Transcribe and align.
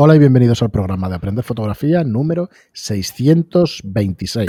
Hola 0.00 0.14
y 0.14 0.20
bienvenidos 0.20 0.62
al 0.62 0.70
programa 0.70 1.08
de 1.08 1.16
Aprender 1.16 1.44
Fotografía 1.44 2.04
número 2.04 2.50
626. 2.72 4.48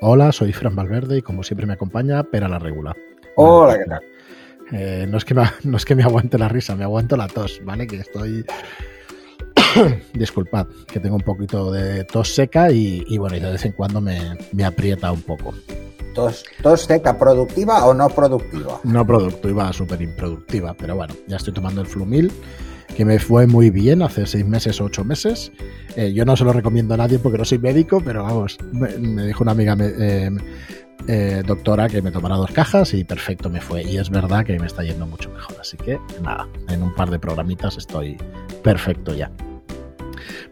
Hola, 0.00 0.32
soy 0.32 0.52
Fran 0.52 0.74
Valverde 0.74 1.18
y 1.18 1.22
como 1.22 1.44
siempre 1.44 1.68
me 1.68 1.74
acompaña 1.74 2.24
Pera 2.24 2.48
la 2.48 2.58
Regula. 2.58 2.96
Hola, 3.36 3.78
¿qué 3.78 3.84
tal? 3.84 4.00
Eh, 4.72 5.06
no, 5.08 5.16
es 5.16 5.24
que 5.24 5.34
me, 5.34 5.44
no 5.62 5.76
es 5.76 5.84
que 5.84 5.94
me 5.94 6.02
aguante 6.02 6.38
la 6.38 6.48
risa, 6.48 6.74
me 6.74 6.82
aguanto 6.82 7.16
la 7.16 7.28
tos, 7.28 7.60
¿vale? 7.64 7.86
Que 7.86 7.98
estoy... 7.98 8.44
Disculpad, 10.14 10.66
que 10.86 11.00
tengo 11.00 11.16
un 11.16 11.22
poquito 11.22 11.70
de 11.70 12.04
tos 12.04 12.34
seca 12.34 12.70
y, 12.70 13.04
y 13.06 13.18
bueno, 13.18 13.36
y 13.36 13.40
de 13.40 13.52
vez 13.52 13.64
en 13.64 13.72
cuando 13.72 14.00
me, 14.00 14.18
me 14.52 14.64
aprieta 14.64 15.12
un 15.12 15.22
poco. 15.22 15.54
¿Tos, 16.14 16.44
tos 16.62 16.82
seca 16.82 17.16
productiva 17.16 17.84
o 17.86 17.94
no 17.94 18.08
productiva? 18.08 18.80
No 18.84 19.06
productiva, 19.06 19.72
súper 19.72 20.02
improductiva, 20.02 20.74
pero 20.74 20.96
bueno, 20.96 21.14
ya 21.28 21.36
estoy 21.36 21.54
tomando 21.54 21.80
el 21.80 21.86
Flumil, 21.86 22.32
que 22.96 23.04
me 23.04 23.18
fue 23.18 23.46
muy 23.46 23.70
bien 23.70 24.02
hace 24.02 24.26
seis 24.26 24.44
meses 24.44 24.80
o 24.80 24.84
ocho 24.86 25.04
meses. 25.04 25.52
Eh, 25.96 26.12
yo 26.12 26.24
no 26.24 26.36
se 26.36 26.44
lo 26.44 26.52
recomiendo 26.52 26.94
a 26.94 26.96
nadie 26.96 27.18
porque 27.18 27.38
no 27.38 27.44
soy 27.44 27.58
médico, 27.58 28.02
pero 28.04 28.24
vamos, 28.24 28.58
me, 28.72 28.88
me 28.98 29.26
dijo 29.26 29.44
una 29.44 29.52
amiga 29.52 29.76
eh, 29.80 30.30
eh, 31.06 31.42
doctora 31.46 31.88
que 31.88 32.02
me 32.02 32.10
tomara 32.10 32.36
dos 32.36 32.50
cajas 32.50 32.92
y 32.94 33.04
perfecto 33.04 33.48
me 33.48 33.60
fue. 33.60 33.84
Y 33.84 33.98
es 33.98 34.10
verdad 34.10 34.44
que 34.44 34.58
me 34.58 34.66
está 34.66 34.82
yendo 34.82 35.06
mucho 35.06 35.30
mejor, 35.30 35.56
así 35.60 35.76
que 35.76 35.98
nada, 36.22 36.48
en 36.68 36.82
un 36.82 36.94
par 36.94 37.10
de 37.10 37.18
programitas 37.18 37.76
estoy 37.76 38.16
perfecto 38.62 39.14
ya. 39.14 39.30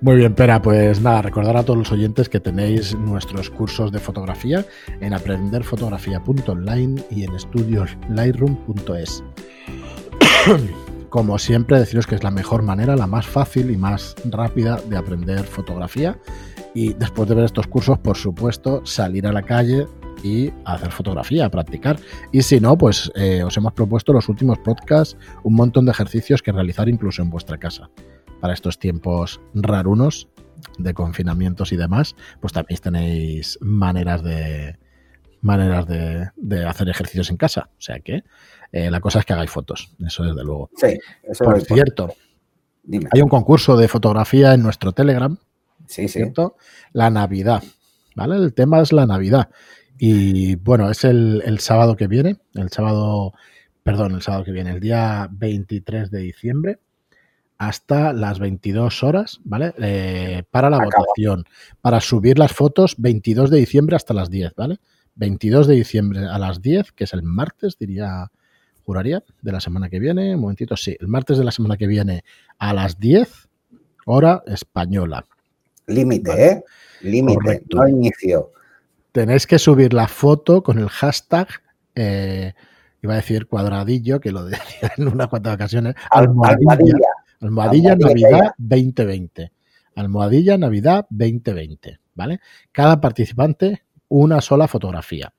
Muy 0.01 0.15
bien, 0.15 0.33
Pera, 0.37 0.63
pues 0.63 1.01
nada, 1.01 1.23
recordar 1.23 1.57
a 1.57 1.65
todos 1.65 1.77
los 1.77 1.91
oyentes 1.91 2.29
que 2.29 2.39
tenéis 2.39 2.95
nuestros 2.95 3.51
cursos 3.51 3.91
de 3.91 3.99
fotografía 3.99 4.65
en 5.01 5.13
aprenderfotografía.online 5.13 7.03
y 7.11 7.25
en 7.25 7.35
estudioslightroom.es. 7.35 9.25
Como 11.09 11.37
siempre, 11.41 11.81
deciros 11.81 12.07
que 12.07 12.15
es 12.15 12.23
la 12.23 12.31
mejor 12.31 12.63
manera, 12.63 12.95
la 12.95 13.09
más 13.09 13.27
fácil 13.27 13.73
y 13.73 13.77
más 13.77 14.15
rápida 14.27 14.81
de 14.89 14.97
aprender 14.97 15.43
fotografía. 15.43 16.17
Y 16.75 16.93
después 16.93 17.29
de 17.29 17.35
ver 17.35 17.47
estos 17.47 17.67
cursos, 17.67 17.99
por 17.99 18.17
supuesto, 18.17 18.87
salir 18.87 19.27
a 19.27 19.33
la 19.33 19.43
calle 19.43 19.89
y 20.23 20.53
hacer 20.65 20.93
fotografía, 20.93 21.51
practicar. 21.51 21.99
Y 22.31 22.43
si 22.43 22.61
no, 22.61 22.79
pues 22.79 23.11
eh, 23.17 23.43
os 23.43 23.57
hemos 23.57 23.73
propuesto 23.73 24.13
los 24.13 24.29
últimos 24.29 24.61
podcasts 24.61 25.17
un 25.43 25.55
montón 25.55 25.87
de 25.87 25.91
ejercicios 25.91 26.41
que 26.41 26.53
realizar 26.53 26.89
incluso 26.89 27.21
en 27.21 27.31
vuestra 27.31 27.59
casa 27.59 27.91
para 28.41 28.55
estos 28.55 28.79
tiempos 28.79 29.41
rarunos 29.55 30.29
de 30.79 30.95
confinamientos 30.95 31.73
y 31.73 31.77
demás, 31.77 32.17
pues 32.41 32.53
también 32.53 32.81
tenéis 32.81 33.59
maneras 33.61 34.23
de 34.23 34.79
maneras 35.41 35.87
de, 35.87 36.29
de 36.37 36.65
hacer 36.67 36.89
ejercicios 36.89 37.31
en 37.31 37.37
casa. 37.37 37.71
O 37.79 37.81
sea 37.81 38.01
que 38.01 38.25
eh, 38.73 38.91
la 38.91 39.01
cosa 39.01 39.21
es 39.21 39.25
que 39.25 39.33
hagáis 39.33 39.51
fotos, 39.51 39.93
eso 40.05 40.25
desde 40.25 40.43
luego. 40.45 40.71
Sí, 40.77 40.99
eso 41.23 41.45
Por 41.45 41.57
es 41.59 41.65
cierto, 41.67 42.13
Dime. 42.83 43.09
hay 43.13 43.21
un 43.23 43.29
concurso 43.29 43.77
de 43.77 43.89
fotografía 43.89 44.55
en 44.55 44.63
nuestro 44.63 44.93
Telegram, 44.93 45.37
Sí, 45.87 46.03
sí. 46.09 46.19
¿cierto? 46.19 46.57
La 46.93 47.09
Navidad, 47.11 47.63
¿vale? 48.15 48.37
El 48.37 48.53
tema 48.53 48.81
es 48.81 48.93
la 48.93 49.07
Navidad. 49.07 49.49
Y 49.99 50.57
bueno, 50.57 50.91
es 50.91 51.05
el, 51.05 51.43
el 51.47 51.61
sábado 51.61 51.97
que 51.97 52.07
viene, 52.09 52.37
el 52.55 52.69
sábado, 52.71 53.33
perdón, 53.83 54.15
el 54.15 54.23
sábado 54.23 54.45
que 54.45 54.53
viene, 54.53 54.71
el 54.73 54.81
día 54.81 55.29
23 55.33 56.11
de 56.11 56.21
diciembre, 56.21 56.79
hasta 57.59 58.13
las 58.13 58.39
22 58.39 59.03
horas, 59.03 59.41
¿vale? 59.45 59.75
Eh, 59.79 60.45
para 60.51 60.71
la 60.71 60.77
Acaba. 60.79 60.93
votación, 61.07 61.45
para 61.81 62.01
subir 62.01 62.39
las 62.39 62.53
fotos 62.53 62.95
22 62.99 63.51
de 63.51 63.59
diciembre 63.59 63.97
hasta 63.97 64.15
las 64.15 64.31
10, 64.31 64.55
¿vale? 64.57 64.79
22 65.17 65.67
de 65.67 65.75
diciembre 65.75 66.21
a 66.27 66.39
las 66.39 66.63
10, 66.63 66.93
que 66.93 67.05
es 67.05 67.13
el 67.13 67.25
martes, 67.25 67.77
diría, 67.77 68.31
juraría, 68.85 69.25
de 69.43 69.53
la 69.53 69.61
semana 69.61 69.89
que 69.91 69.99
viene. 69.99 70.35
Un 70.37 70.41
momentito, 70.43 70.77
sí, 70.77 70.97
el 71.01 71.09
martes 71.09 71.37
de 71.39 71.45
la 71.45 71.51
semana 71.51 71.77
que 71.77 71.89
viene 71.89 72.23
a 72.59 72.73
las 72.73 73.01
10, 73.01 73.49
hora 74.07 74.43
española. 74.47 75.27
Límite, 75.89 76.31
Vale. 76.31 76.47
¿eh? 76.47 76.65
Límite, 77.03 77.63
no 77.75 77.89
inicio. 77.89 78.53
Tenéis 79.11 79.47
que 79.49 79.59
subir 79.59 79.93
la 79.95 80.07
foto 80.07 80.63
con 80.63 80.79
el 80.79 80.89
hashtag, 80.89 81.49
eh, 81.97 82.53
iba 83.03 83.15
a 83.15 83.17
decir 83.17 83.47
cuadradillo, 83.49 84.21
que 84.21 84.31
lo 84.31 84.45
decía 84.47 84.93
en 84.97 85.09
unas 85.09 85.27
cuantas 85.27 85.55
ocasiones, 85.57 85.97
Al- 86.11 86.27
almohadilla, 86.27 86.73
Almohadilla. 86.73 87.09
Almohadilla 87.41 87.93
Almohadilla. 87.93 88.29
Navidad 88.31 88.55
2020. 88.59 89.53
Almohadilla 89.95 90.59
Navidad 90.59 91.07
2020, 91.11 91.99
¿vale? 92.15 92.41
Cada 92.73 93.01
participante 93.01 93.83
una 94.09 94.41
sola 94.41 94.69
fotografía. 94.69 95.33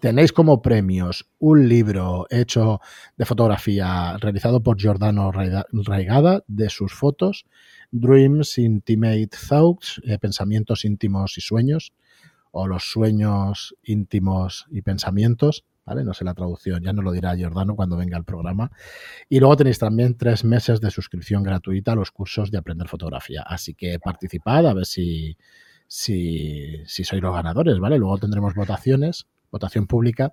Tenéis 0.00 0.32
como 0.32 0.62
premios 0.62 1.28
un 1.40 1.68
libro 1.68 2.26
hecho 2.30 2.80
de 3.16 3.24
fotografía 3.24 4.16
realizado 4.18 4.62
por 4.62 4.78
Giordano 4.78 5.32
Raigada 5.32 6.44
de 6.46 6.70
sus 6.70 6.94
fotos, 6.94 7.46
Dreams 7.90 8.58
Intimate 8.58 9.30
Thoughts, 9.48 10.00
eh, 10.04 10.18
Pensamientos 10.18 10.84
íntimos 10.84 11.36
y 11.36 11.40
sueños, 11.40 11.92
o 12.52 12.66
los 12.66 12.84
sueños 12.84 13.74
íntimos 13.82 14.66
y 14.70 14.82
pensamientos, 14.82 15.64
No 15.94 16.14
sé 16.14 16.24
la 16.24 16.34
traducción, 16.34 16.82
ya 16.82 16.92
nos 16.92 17.04
lo 17.04 17.12
dirá 17.12 17.34
Giordano 17.36 17.76
cuando 17.76 17.96
venga 17.96 18.16
al 18.16 18.24
programa. 18.24 18.70
Y 19.28 19.40
luego 19.40 19.56
tenéis 19.56 19.78
también 19.78 20.16
tres 20.16 20.44
meses 20.44 20.80
de 20.80 20.90
suscripción 20.90 21.42
gratuita 21.42 21.92
a 21.92 21.94
los 21.94 22.10
cursos 22.10 22.50
de 22.50 22.58
aprender 22.58 22.88
fotografía. 22.88 23.42
Así 23.46 23.74
que 23.74 23.98
participad 23.98 24.66
a 24.66 24.74
ver 24.74 24.86
si, 24.86 25.36
si, 25.86 26.82
si 26.86 27.04
sois 27.04 27.22
los 27.22 27.34
ganadores, 27.34 27.78
¿vale? 27.78 27.98
Luego 27.98 28.18
tendremos 28.18 28.54
votaciones, 28.54 29.26
votación 29.50 29.86
pública 29.86 30.32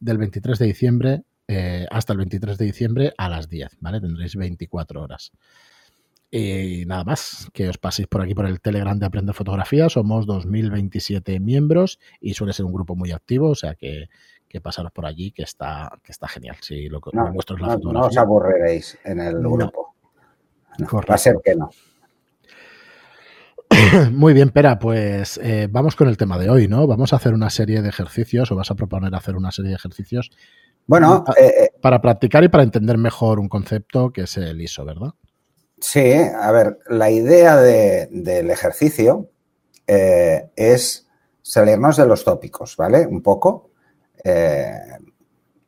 del 0.00 0.18
23 0.18 0.58
de 0.58 0.66
diciembre 0.66 1.22
eh, 1.52 1.84
hasta 1.90 2.12
el 2.12 2.18
23 2.18 2.58
de 2.58 2.64
diciembre 2.64 3.12
a 3.18 3.28
las 3.28 3.48
10, 3.48 3.78
¿vale? 3.80 4.00
Tendréis 4.00 4.36
24 4.36 5.02
horas. 5.02 5.32
Y 6.30 6.84
nada 6.86 7.02
más, 7.02 7.48
que 7.52 7.68
os 7.68 7.76
paséis 7.76 8.06
por 8.06 8.22
aquí 8.22 8.34
por 8.34 8.46
el 8.46 8.60
Telegram 8.60 8.96
de 8.96 9.06
Aprender 9.06 9.34
Fotografía. 9.34 9.88
Somos 9.88 10.26
2027 10.26 11.40
miembros 11.40 11.98
y 12.20 12.34
suele 12.34 12.52
ser 12.52 12.66
un 12.66 12.72
grupo 12.72 12.94
muy 12.94 13.10
activo, 13.10 13.50
o 13.50 13.54
sea 13.56 13.74
que, 13.74 14.08
que 14.50 14.60
pasaros 14.60 14.90
por 14.90 15.06
allí, 15.06 15.30
que 15.30 15.44
está, 15.44 15.88
que 16.02 16.10
está 16.10 16.26
genial. 16.26 16.56
Si 16.60 16.88
lo, 16.88 17.00
No, 17.12 17.26
lo 17.26 17.32
vuestro 17.32 17.54
es 17.56 17.62
la 17.62 17.76
no, 17.76 17.92
no 17.92 18.00
os 18.06 18.16
aburriréis 18.18 18.98
en 19.04 19.20
el 19.20 19.38
grupo. 19.38 19.94
No, 20.78 20.86
va 21.08 21.14
a 21.14 21.18
ser 21.18 21.36
que 21.44 21.54
no. 21.54 21.70
Muy 24.12 24.32
bien, 24.34 24.50
Pera, 24.50 24.78
pues 24.78 25.38
eh, 25.42 25.68
vamos 25.70 25.94
con 25.94 26.08
el 26.08 26.16
tema 26.16 26.36
de 26.38 26.50
hoy, 26.50 26.66
¿no? 26.66 26.86
Vamos 26.88 27.12
a 27.12 27.16
hacer 27.16 27.32
una 27.32 27.48
serie 27.50 27.80
de 27.82 27.88
ejercicios, 27.88 28.50
o 28.50 28.56
vas 28.56 28.70
a 28.70 28.74
proponer 28.74 29.14
hacer 29.14 29.36
una 29.36 29.52
serie 29.52 29.70
de 29.70 29.76
ejercicios 29.76 30.30
Bueno, 30.86 31.24
Ah. 31.28 31.34
eh, 31.38 31.52
eh, 31.64 31.70
para 31.80 32.00
practicar 32.00 32.42
y 32.42 32.48
para 32.48 32.64
entender 32.64 32.98
mejor 32.98 33.38
un 33.38 33.48
concepto 33.48 34.10
que 34.10 34.22
es 34.22 34.36
el 34.36 34.60
ISO, 34.60 34.84
¿verdad? 34.84 35.10
sí, 35.82 36.12
a 36.12 36.50
ver, 36.52 36.78
la 36.88 37.10
idea 37.10 37.56
de- 37.56 38.06
del 38.10 38.50
ejercicio 38.50 39.30
eh, 39.86 40.50
es 40.56 41.08
salirnos 41.42 41.96
de 41.96 42.06
los 42.06 42.22
tópicos, 42.24 42.76
¿vale? 42.76 43.06
Un 43.06 43.22
poco. 43.22 43.69
Eh, 44.24 44.80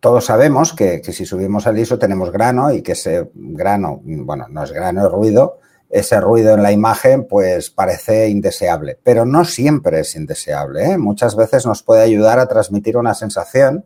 todos 0.00 0.24
sabemos 0.24 0.72
que, 0.72 1.02
si 1.04 1.24
subimos 1.24 1.66
al 1.66 1.78
ISO 1.78 1.98
tenemos 1.98 2.32
grano 2.32 2.72
y 2.72 2.82
que 2.82 2.92
ese 2.92 3.30
grano, 3.34 4.00
bueno, 4.02 4.46
no 4.48 4.64
es 4.64 4.72
grano, 4.72 5.06
es 5.06 5.12
ruido. 5.12 5.58
Ese 5.88 6.20
ruido 6.20 6.54
en 6.54 6.62
la 6.62 6.72
imagen 6.72 7.28
pues 7.28 7.70
parece 7.70 8.28
indeseable, 8.28 8.98
pero 9.02 9.26
no 9.26 9.44
siempre 9.44 10.00
es 10.00 10.16
indeseable. 10.16 10.92
¿eh? 10.92 10.98
Muchas 10.98 11.36
veces 11.36 11.66
nos 11.66 11.82
puede 11.82 12.02
ayudar 12.02 12.38
a 12.38 12.46
transmitir 12.46 12.96
una 12.96 13.14
sensación 13.14 13.84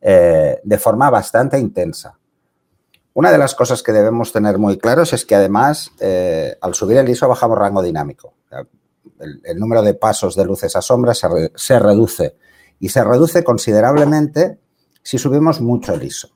eh, 0.00 0.60
de 0.62 0.78
forma 0.78 1.10
bastante 1.10 1.58
intensa. 1.58 2.16
Una 3.12 3.32
de 3.32 3.38
las 3.38 3.56
cosas 3.56 3.82
que 3.82 3.92
debemos 3.92 4.32
tener 4.32 4.56
muy 4.58 4.78
claros 4.78 5.12
es 5.12 5.26
que 5.26 5.34
además 5.34 5.90
al 6.60 6.74
subir 6.74 6.98
el 6.98 7.08
ISO 7.08 7.28
bajamos 7.28 7.58
rango 7.58 7.82
dinámico. 7.82 8.34
El, 9.18 9.58
número 9.58 9.82
de 9.82 9.94
pasos 9.94 10.36
de 10.36 10.44
luces 10.44 10.76
a 10.76 10.82
sombras 10.82 11.22
se 11.54 11.78
reduce 11.78 12.36
y 12.78 12.88
se 12.88 13.02
reduce 13.04 13.44
considerablemente 13.44 14.58
si 15.02 15.18
subimos 15.18 15.60
mucho 15.60 15.94
el 15.94 16.02
ISO. 16.02 16.28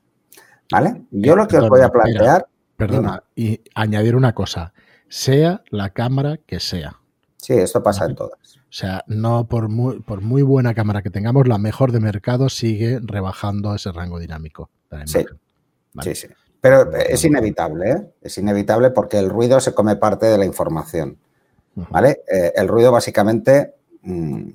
¿Vale? 0.71 1.03
Yo 1.11 1.35
lo 1.35 1.47
que 1.47 1.57
os 1.57 1.67
voy 1.67 1.81
a 1.81 1.89
plantear, 1.89 2.47
Perdona, 2.77 3.23
y 3.35 3.61
añadir 3.75 4.15
una 4.15 4.33
cosa, 4.33 4.73
sea 5.09 5.61
la 5.69 5.89
cámara 5.89 6.37
que 6.45 6.59
sea. 6.59 6.97
sí, 7.37 7.53
esto 7.53 7.83
pasa 7.83 8.01
Vale. 8.01 8.11
en 8.11 8.15
todas. 8.15 8.39
O 8.55 8.73
sea, 8.73 9.03
no 9.07 9.47
por 9.47 9.67
muy, 9.67 9.99
por 9.99 10.21
muy 10.21 10.43
buena 10.43 10.73
cámara 10.73 11.01
que 11.01 11.09
tengamos, 11.09 11.45
la 11.47 11.57
mejor 11.57 11.91
de 11.91 11.99
mercado 11.99 12.47
sigue 12.47 12.99
rebajando 13.03 13.75
ese 13.75 13.91
rango 13.91 14.17
dinámico. 14.17 14.69
Sí. 15.05 15.25
Vale. 15.93 16.15
Sí, 16.15 16.27
sí. 16.27 16.33
Pero 16.61 16.95
eh, 16.95 17.07
es 17.09 17.25
inevitable, 17.25 17.91
¿eh? 17.91 18.11
Es 18.21 18.37
inevitable 18.37 18.91
porque 18.91 19.19
el 19.19 19.29
ruido 19.29 19.59
se 19.59 19.73
come 19.73 19.97
parte 19.97 20.27
de 20.27 20.37
la 20.37 20.45
información. 20.45 21.17
¿Vale? 21.75 22.21
Eh, 22.31 22.53
el 22.55 22.67
ruido 22.67 22.91
básicamente 22.91 23.73
mm, 24.03 24.49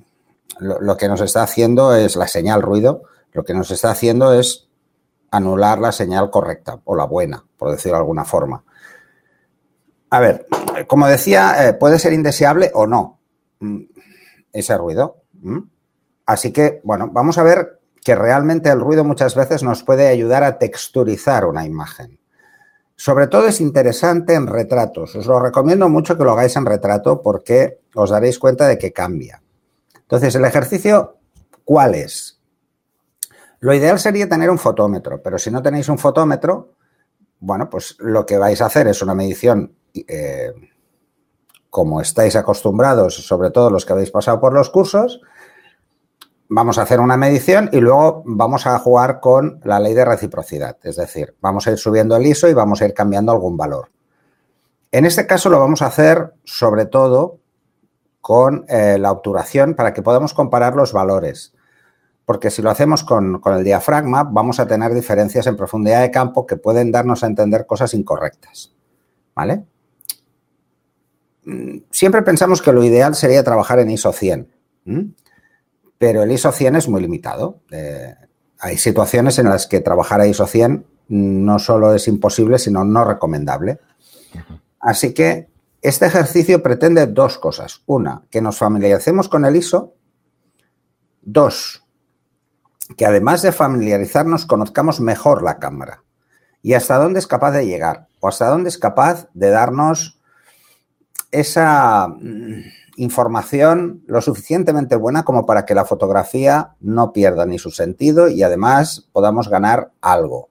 lo, 0.59 0.97
que 0.97 1.07
nos 1.07 1.21
está 1.21 1.43
haciendo 1.43 1.95
es 1.95 2.15
la 2.15 2.27
señal 2.27 2.61
ruido, 2.61 3.03
lo 3.33 3.43
que 3.43 3.53
nos 3.53 3.71
está 3.71 3.91
haciendo 3.91 4.33
es 4.33 4.67
anular 5.31 5.79
la 5.79 5.91
señal 5.91 6.29
correcta 6.29 6.79
o 6.85 6.95
la 6.95 7.05
buena, 7.05 7.45
por 7.57 7.71
decirlo 7.71 7.97
de 7.97 8.01
alguna 8.01 8.25
forma. 8.25 8.63
A 10.09 10.19
ver, 10.19 10.47
como 10.87 11.07
decía, 11.07 11.67
eh, 11.67 11.73
puede 11.73 11.99
ser 11.99 12.13
indeseable 12.13 12.71
o 12.73 12.87
no 12.87 13.19
mm, 13.59 13.81
ese 14.53 14.77
ruido. 14.77 15.23
¿m? 15.43 15.63
Así 16.25 16.51
que, 16.51 16.81
bueno, 16.83 17.09
vamos 17.11 17.37
a 17.37 17.43
ver 17.43 17.79
que 18.03 18.15
realmente 18.15 18.69
el 18.69 18.79
ruido 18.79 19.03
muchas 19.03 19.35
veces 19.35 19.63
nos 19.63 19.83
puede 19.83 20.07
ayudar 20.07 20.43
a 20.43 20.57
texturizar 20.57 21.45
una 21.45 21.65
imagen. 21.65 22.19
Sobre 22.95 23.27
todo 23.27 23.47
es 23.47 23.61
interesante 23.61 24.33
en 24.33 24.47
retratos. 24.47 25.15
Os 25.15 25.27
lo 25.27 25.39
recomiendo 25.39 25.87
mucho 25.87 26.17
que 26.17 26.23
lo 26.23 26.31
hagáis 26.31 26.55
en 26.55 26.65
retrato 26.65 27.21
porque 27.21 27.81
os 27.93 28.09
daréis 28.09 28.39
cuenta 28.39 28.67
de 28.67 28.77
que 28.77 28.91
cambia. 28.91 29.41
Entonces, 30.07 30.35
el 30.35 30.45
ejercicio, 30.45 31.17
¿cuál 31.65 31.93
es? 31.95 32.39
Lo 33.59 33.73
ideal 33.73 33.99
sería 33.99 34.29
tener 34.29 34.49
un 34.49 34.57
fotómetro, 34.57 35.21
pero 35.21 35.37
si 35.37 35.51
no 35.51 35.61
tenéis 35.61 35.89
un 35.89 35.97
fotómetro, 35.97 36.75
bueno, 37.41 37.69
pues 37.69 37.97
lo 37.99 38.25
que 38.25 38.37
vais 38.37 38.61
a 38.61 38.67
hacer 38.67 38.87
es 38.87 39.01
una 39.01 39.13
medición 39.13 39.75
eh, 39.93 40.53
como 41.69 41.99
estáis 41.99 42.37
acostumbrados, 42.37 43.15
sobre 43.15 43.51
todo 43.51 43.69
los 43.69 43.85
que 43.85 43.91
habéis 43.91 44.11
pasado 44.11 44.39
por 44.39 44.53
los 44.53 44.69
cursos, 44.69 45.21
vamos 46.47 46.77
a 46.77 46.83
hacer 46.83 47.01
una 47.01 47.17
medición 47.17 47.69
y 47.73 47.81
luego 47.81 48.23
vamos 48.25 48.65
a 48.65 48.79
jugar 48.79 49.19
con 49.19 49.59
la 49.65 49.79
ley 49.81 49.93
de 49.93 50.05
reciprocidad. 50.05 50.77
Es 50.83 50.95
decir, 50.95 51.35
vamos 51.41 51.67
a 51.67 51.71
ir 51.71 51.77
subiendo 51.77 52.15
el 52.15 52.25
ISO 52.25 52.47
y 52.47 52.53
vamos 52.53 52.81
a 52.81 52.85
ir 52.85 52.93
cambiando 52.93 53.33
algún 53.33 53.57
valor. 53.57 53.89
En 54.91 55.05
este 55.05 55.27
caso 55.27 55.49
lo 55.49 55.59
vamos 55.59 55.81
a 55.81 55.87
hacer 55.87 56.33
sobre 56.45 56.85
todo 56.85 57.39
con 58.27 58.65
eh, 58.67 58.97
la 58.99 59.13
obturación 59.13 59.73
para 59.73 59.93
que 59.93 60.01
podamos 60.01 60.33
comparar 60.33 60.75
los 60.75 60.91
valores. 60.91 61.53
Porque 62.25 62.51
si 62.51 62.61
lo 62.61 62.69
hacemos 62.69 63.05
con, 63.05 63.39
con 63.39 63.53
el 63.53 63.63
diafragma, 63.63 64.25
vamos 64.25 64.59
a 64.59 64.67
tener 64.67 64.93
diferencias 64.93 65.47
en 65.47 65.55
profundidad 65.55 66.01
de 66.01 66.11
campo 66.11 66.45
que 66.45 66.57
pueden 66.57 66.91
darnos 66.91 67.23
a 67.23 67.27
entender 67.27 67.65
cosas 67.65 67.93
incorrectas. 67.93 68.73
¿Vale? 69.33 69.63
Mm, 71.45 71.77
siempre 71.89 72.21
pensamos 72.21 72.61
que 72.61 72.73
lo 72.73 72.83
ideal 72.83 73.15
sería 73.15 73.45
trabajar 73.45 73.79
en 73.79 73.91
ISO 73.91 74.11
100 74.11 74.51
pero 75.97 76.23
el 76.23 76.31
ISO 76.33 76.51
100 76.51 76.75
es 76.75 76.89
muy 76.89 77.01
limitado. 77.01 77.61
Eh, 77.71 78.13
hay 78.59 78.77
situaciones 78.77 79.39
en 79.39 79.45
las 79.45 79.67
que 79.67 79.79
trabajar 79.79 80.19
a 80.19 80.27
ISO 80.27 80.45
100 80.47 80.85
no 81.07 81.59
solo 81.59 81.93
es 81.93 82.09
imposible, 82.09 82.59
sino 82.59 82.83
no 82.83 83.05
recomendable. 83.05 83.79
Así 84.81 85.13
que 85.13 85.47
este 85.87 86.05
ejercicio 86.05 86.61
pretende 86.61 87.07
dos 87.07 87.37
cosas. 87.37 87.81
Una, 87.85 88.23
que 88.29 88.41
nos 88.41 88.57
familiaricemos 88.57 89.29
con 89.29 89.45
el 89.45 89.55
ISO. 89.55 89.93
Dos, 91.21 91.83
que 92.95 93.05
además 93.05 93.41
de 93.41 93.51
familiarizarnos, 93.51 94.45
conozcamos 94.45 95.01
mejor 95.01 95.43
la 95.43 95.59
cámara 95.59 96.03
y 96.61 96.73
hasta 96.73 96.97
dónde 96.97 97.19
es 97.19 97.27
capaz 97.27 97.51
de 97.51 97.65
llegar 97.65 98.07
o 98.19 98.27
hasta 98.27 98.47
dónde 98.47 98.69
es 98.69 98.77
capaz 98.77 99.27
de 99.33 99.49
darnos 99.49 100.19
esa 101.31 102.07
mm, 102.07 102.63
información 102.97 104.03
lo 104.07 104.21
suficientemente 104.21 104.95
buena 104.95 105.23
como 105.23 105.45
para 105.45 105.65
que 105.65 105.75
la 105.75 105.85
fotografía 105.85 106.75
no 106.79 107.13
pierda 107.13 107.45
ni 107.45 107.59
su 107.59 107.71
sentido 107.71 108.29
y 108.29 108.43
además 108.43 109.07
podamos 109.11 109.49
ganar 109.49 109.91
algo. 110.01 110.49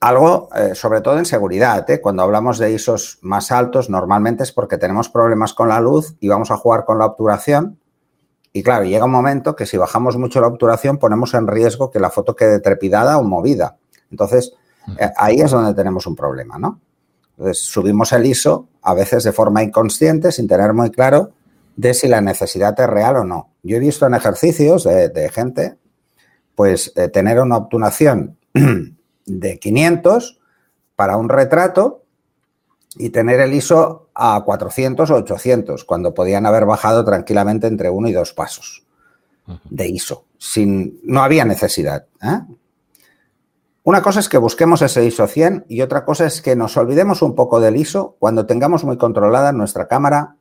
Algo, 0.00 0.50
eh, 0.54 0.74
sobre 0.74 1.00
todo 1.00 1.18
en 1.18 1.24
seguridad. 1.24 1.88
¿eh? 1.88 2.00
Cuando 2.00 2.22
hablamos 2.22 2.58
de 2.58 2.70
ISOs 2.70 3.18
más 3.22 3.50
altos, 3.50 3.88
normalmente 3.88 4.42
es 4.42 4.52
porque 4.52 4.76
tenemos 4.76 5.08
problemas 5.08 5.54
con 5.54 5.68
la 5.68 5.80
luz 5.80 6.16
y 6.20 6.28
vamos 6.28 6.50
a 6.50 6.56
jugar 6.56 6.84
con 6.84 6.98
la 6.98 7.06
obturación. 7.06 7.78
Y 8.52 8.62
claro, 8.62 8.84
llega 8.84 9.06
un 9.06 9.10
momento 9.10 9.56
que 9.56 9.64
si 9.64 9.76
bajamos 9.76 10.16
mucho 10.16 10.40
la 10.40 10.48
obturación, 10.48 10.98
ponemos 10.98 11.32
en 11.34 11.46
riesgo 11.46 11.90
que 11.90 11.98
la 11.98 12.10
foto 12.10 12.36
quede 12.36 12.60
trepidada 12.60 13.18
o 13.18 13.24
movida. 13.24 13.76
Entonces, 14.10 14.52
eh, 14.98 15.10
ahí 15.16 15.40
es 15.40 15.50
donde 15.50 15.74
tenemos 15.74 16.06
un 16.06 16.14
problema, 16.14 16.58
¿no? 16.58 16.80
Entonces, 17.30 17.64
subimos 17.64 18.12
el 18.12 18.26
ISO 18.26 18.68
a 18.82 18.94
veces 18.94 19.24
de 19.24 19.32
forma 19.32 19.62
inconsciente, 19.62 20.30
sin 20.30 20.46
tener 20.46 20.72
muy 20.74 20.90
claro 20.90 21.32
de 21.74 21.92
si 21.92 22.08
la 22.08 22.20
necesidad 22.20 22.78
es 22.78 22.86
real 22.86 23.16
o 23.16 23.24
no. 23.24 23.50
Yo 23.62 23.76
he 23.76 23.80
visto 23.80 24.06
en 24.06 24.14
ejercicios 24.14 24.84
de, 24.84 25.30
gente, 25.32 25.76
pues, 26.54 26.94
tener 27.12 27.40
una 27.40 27.58
obturación 27.58 28.38
de 29.26 29.58
500 29.58 30.38
para 30.94 31.16
un 31.16 31.28
retrato 31.28 32.02
y 32.96 33.10
tener 33.10 33.40
el 33.40 33.52
ISO 33.52 34.08
a 34.14 34.42
400 34.44 35.10
o 35.10 35.14
800, 35.16 35.84
cuando 35.84 36.14
podían 36.14 36.46
haber 36.46 36.64
bajado 36.64 37.04
tranquilamente 37.04 37.66
entre 37.66 37.90
uno 37.90 38.08
y 38.08 38.12
dos 38.12 38.32
pasos 38.32 38.84
de 39.68 39.88
ISO. 39.88 40.24
Sin, 40.38 41.00
no 41.04 41.22
había 41.22 41.44
necesidad. 41.44 42.06
¿eh? 42.22 42.40
Una 43.84 44.02
cosa 44.02 44.20
es 44.20 44.28
que 44.28 44.38
busquemos 44.38 44.82
ese 44.82 45.04
ISO 45.04 45.26
100 45.26 45.66
y 45.68 45.82
otra 45.82 46.04
cosa 46.04 46.26
es 46.26 46.40
que 46.40 46.56
nos 46.56 46.76
olvidemos 46.76 47.22
un 47.22 47.34
poco 47.34 47.60
del 47.60 47.76
ISO 47.76 48.16
cuando 48.18 48.46
tengamos 48.46 48.84
muy 48.84 48.96
controlada 48.96 49.52
nuestra 49.52 49.86
cámara 49.86 50.36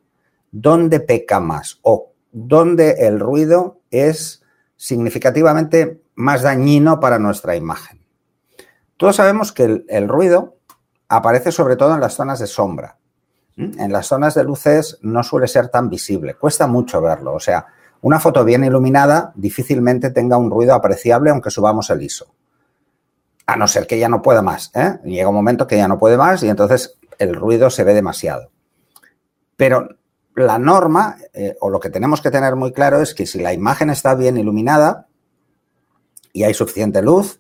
dónde 0.52 1.00
peca 1.02 1.40
más 1.40 1.80
o 1.82 2.14
dónde 2.32 2.96
el 3.00 3.20
ruido 3.20 3.82
es 3.92 4.42
significativamente 4.78 6.02
más 6.16 6.42
dañino 6.42 7.00
para 7.00 7.20
nuestra 7.20 7.56
imagen. 7.56 8.05
Todos 8.98 9.16
sabemos 9.16 9.52
que 9.52 9.64
el, 9.64 9.86
el 9.90 10.08
ruido 10.08 10.58
aparece 11.08 11.52
sobre 11.52 11.76
todo 11.76 11.94
en 11.94 12.02
las 12.02 12.14
zonas 12.14 12.40
de 12.40 12.48
sombra. 12.48 12.98
En 13.58 13.94
las 13.94 14.08
zonas 14.08 14.36
de 14.36 14.44
luces 14.44 14.98
no 15.02 15.24
suele 15.24 15.48
ser 15.48 15.70
tan 15.70 15.90
visible, 15.90 16.34
cuesta 16.34 16.68
mucho 16.68 17.02
verlo. 17.02 17.34
O 17.34 17.40
sea, 17.40 17.66
una 18.02 18.20
foto 18.20 18.44
bien 18.44 18.66
iluminada 18.66 19.32
difícilmente 19.36 20.10
tenga 20.10 20.36
un 20.36 20.52
ruido 20.52 20.74
apreciable 20.74 21.30
aunque 21.30 21.50
subamos 21.50 21.90
el 21.90 22.02
ISO 22.02 22.36
a 23.46 23.56
no 23.56 23.68
ser 23.68 23.88
que 23.88 24.00
ya 24.00 24.10
no 24.10 24.22
pueda 24.22 24.42
más. 24.42 24.72
¿eh? 24.74 25.00
Llega 25.04 25.30
un 25.30 25.36
momento 25.36 25.68
que 25.68 25.78
ya 25.78 25.88
no 25.88 26.00
puede 26.00 26.18
más 26.18 26.42
y 26.44 26.50
entonces 26.50 26.98
el 27.18 27.36
ruido 27.36 27.70
se 27.70 27.84
ve 27.84 27.94
demasiado. 27.94 28.52
Pero 29.56 29.88
la 30.36 30.60
norma, 30.60 31.18
eh, 31.34 31.56
o 31.62 31.70
lo 31.70 31.80
que 31.80 31.90
tenemos 31.90 32.22
que 32.22 32.32
tener 32.32 32.56
muy 32.56 32.74
claro, 32.74 33.02
es 33.02 33.14
que 33.14 33.26
si 33.26 33.40
la 33.40 33.54
imagen 33.54 33.90
está 33.90 34.16
bien 34.16 34.38
iluminada 34.38 35.08
y 36.34 36.44
hay 36.44 36.54
suficiente 36.54 37.02
luz, 37.02 37.40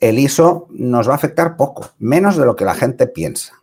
el 0.00 0.18
ISO 0.18 0.66
nos 0.70 1.08
va 1.08 1.12
a 1.12 1.16
afectar 1.16 1.56
poco, 1.56 1.90
menos 1.98 2.36
de 2.36 2.46
lo 2.46 2.56
que 2.56 2.64
la 2.64 2.74
gente 2.74 3.06
piensa. 3.06 3.62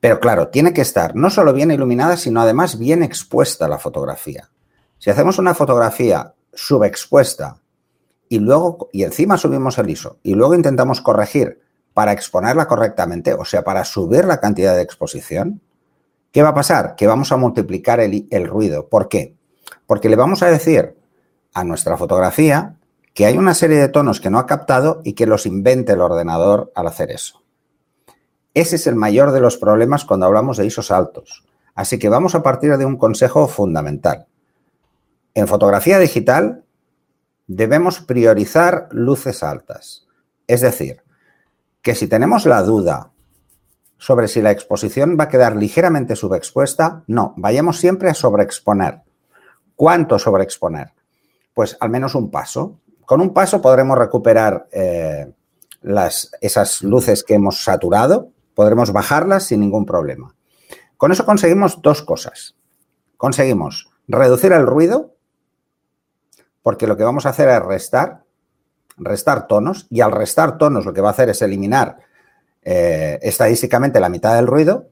Pero 0.00 0.20
claro, 0.20 0.48
tiene 0.48 0.72
que 0.72 0.82
estar 0.82 1.14
no 1.14 1.30
solo 1.30 1.52
bien 1.52 1.70
iluminada, 1.70 2.16
sino 2.16 2.40
además 2.40 2.78
bien 2.78 3.02
expuesta 3.02 3.68
la 3.68 3.78
fotografía. 3.78 4.50
Si 4.98 5.10
hacemos 5.10 5.38
una 5.38 5.54
fotografía 5.54 6.34
subexpuesta 6.52 7.56
y 8.28 8.38
luego, 8.38 8.88
y 8.92 9.04
encima 9.04 9.38
subimos 9.38 9.78
el 9.78 9.90
ISO 9.90 10.18
y 10.22 10.34
luego 10.34 10.54
intentamos 10.54 11.00
corregir 11.00 11.60
para 11.94 12.12
exponerla 12.12 12.66
correctamente, 12.66 13.34
o 13.34 13.44
sea, 13.44 13.62
para 13.64 13.84
subir 13.84 14.24
la 14.24 14.40
cantidad 14.40 14.74
de 14.74 14.82
exposición, 14.82 15.60
¿qué 16.30 16.42
va 16.42 16.50
a 16.50 16.54
pasar? 16.54 16.94
Que 16.96 17.06
vamos 17.06 17.32
a 17.32 17.36
multiplicar 17.36 18.00
el, 18.00 18.26
el 18.30 18.48
ruido. 18.48 18.88
¿Por 18.88 19.08
qué? 19.08 19.36
Porque 19.86 20.08
le 20.08 20.16
vamos 20.16 20.42
a 20.42 20.50
decir 20.50 20.96
a 21.54 21.64
nuestra 21.64 21.96
fotografía 21.96 22.76
que 23.14 23.26
hay 23.26 23.36
una 23.36 23.54
serie 23.54 23.78
de 23.78 23.88
tonos 23.88 24.20
que 24.20 24.30
no 24.30 24.38
ha 24.38 24.46
captado 24.46 25.00
y 25.04 25.12
que 25.12 25.26
los 25.26 25.46
invente 25.46 25.92
el 25.92 26.00
ordenador 26.00 26.72
al 26.74 26.86
hacer 26.86 27.10
eso. 27.10 27.42
Ese 28.54 28.76
es 28.76 28.86
el 28.86 28.96
mayor 28.96 29.32
de 29.32 29.40
los 29.40 29.56
problemas 29.56 30.04
cuando 30.04 30.26
hablamos 30.26 30.56
de 30.56 30.66
ISOs 30.66 30.90
altos. 30.90 31.44
Así 31.74 31.98
que 31.98 32.08
vamos 32.08 32.34
a 32.34 32.42
partir 32.42 32.76
de 32.76 32.84
un 32.84 32.96
consejo 32.96 33.48
fundamental. 33.48 34.26
En 35.34 35.48
fotografía 35.48 35.98
digital 35.98 36.64
debemos 37.46 38.00
priorizar 38.00 38.88
luces 38.90 39.42
altas. 39.42 40.06
Es 40.46 40.60
decir, 40.60 41.02
que 41.80 41.94
si 41.94 42.06
tenemos 42.06 42.46
la 42.46 42.62
duda 42.62 43.10
sobre 43.96 44.28
si 44.28 44.42
la 44.42 44.50
exposición 44.50 45.16
va 45.18 45.24
a 45.24 45.28
quedar 45.28 45.56
ligeramente 45.56 46.16
subexpuesta, 46.16 47.04
no, 47.06 47.34
vayamos 47.36 47.78
siempre 47.78 48.10
a 48.10 48.14
sobreexponer. 48.14 49.00
¿Cuánto 49.76 50.18
sobreexponer? 50.18 50.92
Pues 51.54 51.76
al 51.80 51.90
menos 51.90 52.14
un 52.14 52.30
paso. 52.30 52.80
Con 53.04 53.20
un 53.20 53.32
paso 53.32 53.60
podremos 53.60 53.98
recuperar 53.98 54.68
eh, 54.72 55.32
las, 55.82 56.30
esas 56.40 56.82
luces 56.82 57.24
que 57.24 57.34
hemos 57.34 57.62
saturado, 57.62 58.30
podremos 58.54 58.92
bajarlas 58.92 59.44
sin 59.44 59.60
ningún 59.60 59.86
problema. 59.86 60.34
Con 60.96 61.12
eso 61.12 61.24
conseguimos 61.24 61.82
dos 61.82 62.02
cosas. 62.02 62.54
Conseguimos 63.16 63.90
reducir 64.06 64.52
el 64.52 64.66
ruido 64.66 65.12
porque 66.62 66.86
lo 66.86 66.96
que 66.96 67.04
vamos 67.04 67.26
a 67.26 67.30
hacer 67.30 67.48
es 67.48 67.62
restar, 67.62 68.22
restar 68.96 69.46
tonos, 69.46 69.86
y 69.90 70.00
al 70.00 70.12
restar 70.12 70.58
tonos 70.58 70.86
lo 70.86 70.92
que 70.92 71.00
va 71.00 71.08
a 71.08 71.12
hacer 71.12 71.28
es 71.28 71.42
eliminar 71.42 71.98
eh, 72.62 73.18
estadísticamente 73.22 74.00
la 74.00 74.08
mitad 74.08 74.36
del 74.36 74.46
ruido. 74.46 74.88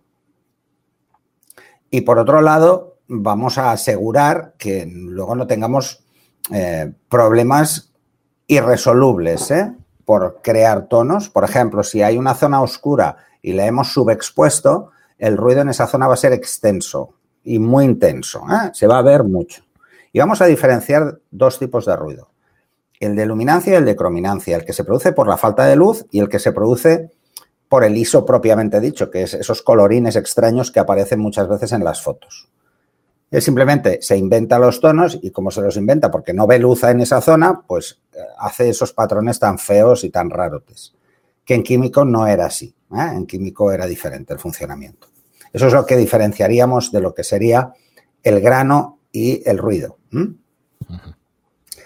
Y 1.91 2.03
por 2.03 2.19
otro 2.19 2.43
lado, 2.43 2.99
vamos 3.07 3.59
a 3.59 3.73
asegurar 3.73 4.55
que 4.59 4.87
luego 4.87 5.35
no 5.35 5.47
tengamos 5.47 6.05
eh, 6.53 6.93
problemas 7.09 7.90
irresolubles 8.51 9.49
¿eh? 9.53 9.73
por 10.05 10.41
crear 10.43 10.89
tonos. 10.89 11.29
Por 11.29 11.45
ejemplo, 11.45 11.85
si 11.85 12.03
hay 12.03 12.19
una 12.19 12.35
zona 12.35 12.61
oscura 12.61 13.17
y 13.41 13.53
la 13.53 13.65
hemos 13.67 13.93
subexpuesto, 13.93 14.91
el 15.19 15.37
ruido 15.37 15.61
en 15.61 15.69
esa 15.69 15.87
zona 15.87 16.09
va 16.09 16.15
a 16.15 16.17
ser 16.17 16.33
extenso 16.33 17.15
y 17.45 17.61
muy 17.61 17.85
intenso. 17.85 18.43
Se 18.73 18.89
va 18.89 18.99
a 18.99 19.03
ver 19.03 19.23
mucho. 19.23 19.63
Y 20.13 20.19
vamos 20.19 20.43
a 20.43 20.47
diferenciar 20.47 21.21
dos 21.31 21.61
tipos 21.61 21.87
de 21.87 21.95
ruido. 21.95 22.31
El 22.99 23.15
de 23.15 23.25
luminancia 23.25 23.75
y 23.75 23.77
el 23.77 23.85
de 23.85 23.95
crominancia, 23.95 24.57
el 24.57 24.65
que 24.65 24.73
se 24.73 24.83
produce 24.83 25.13
por 25.13 25.29
la 25.29 25.37
falta 25.37 25.65
de 25.67 25.77
luz 25.77 26.05
y 26.11 26.19
el 26.19 26.29
que 26.29 26.41
se 26.41 26.51
produce 26.51 27.11
por 27.69 27.85
el 27.85 27.97
ISO 27.97 28.27
propiamente 28.27 28.81
dicho, 28.81 29.13
que 29.13 29.23
es 29.23 29.35
esos 29.35 29.63
colorines 29.63 30.17
extraños 30.17 30.73
que 30.73 30.81
aparecen 30.81 31.21
muchas 31.21 31.47
veces 31.49 31.71
en 31.71 31.85
las 31.85 32.03
fotos. 32.03 32.49
Él 33.31 33.43
simplemente 33.43 34.03
se 34.03 34.17
inventa 34.17 34.59
los 34.59 34.81
tonos 34.81 35.19
y 35.23 35.31
como 35.31 35.51
se 35.51 35.61
los 35.61 35.77
inventa 35.77 36.11
porque 36.11 36.33
no 36.33 36.47
ve 36.47 36.59
luz 36.59 36.83
en 36.85 37.01
esa 37.01 37.21
zona, 37.21 37.63
pues 37.67 38.01
eh, 38.13 38.19
hace 38.39 38.69
esos 38.71 38.93
patrones 38.93 39.39
tan 39.39 39.59
feos 39.59 40.03
y 40.05 40.11
tan 40.11 40.31
rarotes. 40.31 40.95
que 41.45 41.55
en 41.55 41.63
químico 41.63 42.05
no 42.05 42.27
era 42.27 42.47
así. 42.47 42.75
¿eh? 42.93 43.11
En 43.15 43.27
químico 43.27 43.73
era 43.73 43.87
diferente 43.87 44.33
el 44.33 44.39
funcionamiento. 44.39 45.09
Eso 45.53 45.67
es 45.67 45.73
lo 45.73 45.85
que 45.85 45.97
diferenciaríamos 45.97 46.93
de 46.93 47.01
lo 47.01 47.15
que 47.15 47.25
sería 47.25 47.73
el 48.23 48.41
grano 48.41 49.01
y 49.11 49.49
el 49.49 49.59
ruido. 49.59 49.99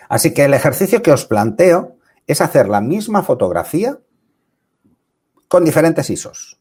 Así 0.08 0.34
que 0.34 0.44
el 0.44 0.54
ejercicio 0.54 1.02
que 1.02 1.12
os 1.12 1.24
planteo 1.24 1.96
es 2.26 2.40
hacer 2.40 2.68
la 2.68 2.80
misma 2.80 3.22
fotografía 3.22 3.98
con 5.48 5.64
diferentes 5.64 6.10
ISOs, 6.10 6.58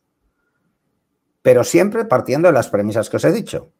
pero 1.42 1.64
siempre 1.64 2.06
partiendo 2.06 2.48
de 2.48 2.54
las 2.54 2.70
premisas 2.70 3.10
que 3.10 3.18
os 3.18 3.26
he 3.26 3.32
dicho. 3.32 3.72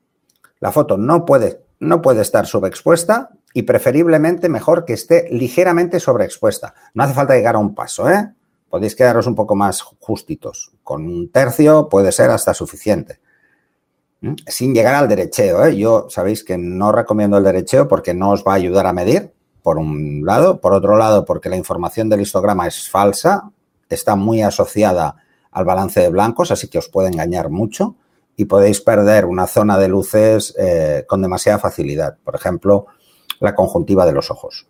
La 0.64 0.72
foto 0.72 0.96
no 0.96 1.26
puede, 1.26 1.62
no 1.82 2.02
puede 2.02 2.22
estar 2.22 2.46
subexpuesta 2.46 3.32
y 3.54 3.64
preferiblemente 3.64 4.48
mejor 4.48 4.86
que 4.86 4.94
esté 4.94 5.28
ligeramente 5.30 6.00
sobreexpuesta. 6.00 6.74
No 6.94 7.04
hace 7.04 7.14
falta 7.14 7.36
llegar 7.36 7.56
a 7.56 7.60
un 7.60 7.76
paso, 7.76 8.10
¿eh? 8.10 8.32
Podéis 8.70 8.96
quedaros 8.96 9.28
un 9.28 9.36
poco 9.36 9.58
más 9.58 9.82
justitos. 9.82 10.72
Con 10.82 11.06
un 11.06 11.30
tercio 11.30 11.90
puede 11.90 12.14
ser 12.14 12.30
hasta 12.30 12.54
suficiente. 12.54 13.20
¿Mm? 14.22 14.36
Sin 14.48 14.74
llegar 14.74 14.96
al 14.96 15.10
derecheo, 15.10 15.66
¿eh? 15.66 15.76
Yo 15.76 16.08
sabéis 16.10 16.46
que 16.46 16.58
no 16.58 16.94
recomiendo 16.94 17.38
el 17.38 17.44
derecheo 17.44 17.90
porque 17.90 18.14
no 18.14 18.32
os 18.32 18.46
va 18.46 18.54
a 18.54 18.56
ayudar 18.56 18.88
a 18.88 18.94
medir, 18.94 19.34
por 19.64 19.78
un 19.78 20.26
lado. 20.26 20.62
Por 20.62 20.72
otro 20.72 20.96
lado, 20.96 21.26
porque 21.26 21.50
la 21.50 21.58
información 21.58 22.08
del 22.08 22.22
histograma 22.22 22.68
es 22.68 22.90
falsa, 22.90 23.52
está 23.90 24.16
muy 24.16 24.42
asociada 24.42 25.18
al 25.52 25.66
balance 25.66 26.00
de 26.00 26.08
blancos, 26.08 26.52
así 26.52 26.70
que 26.70 26.78
os 26.78 26.88
puede 26.88 27.10
engañar 27.10 27.50
mucho 27.50 27.98
y 28.36 28.46
podéis 28.46 28.82
perder 28.82 29.26
una 29.26 29.48
zona 29.48 29.78
de 29.78 29.88
luces 29.88 30.56
eh, 30.58 31.06
con 31.08 31.22
demasiada 31.22 31.60
facilidad. 31.60 32.18
Por 32.24 32.36
ejemplo, 32.36 32.88
la 33.40 33.56
conjuntiva 33.56 34.06
de 34.06 34.14
los 34.14 34.32
ojos. 34.32 34.68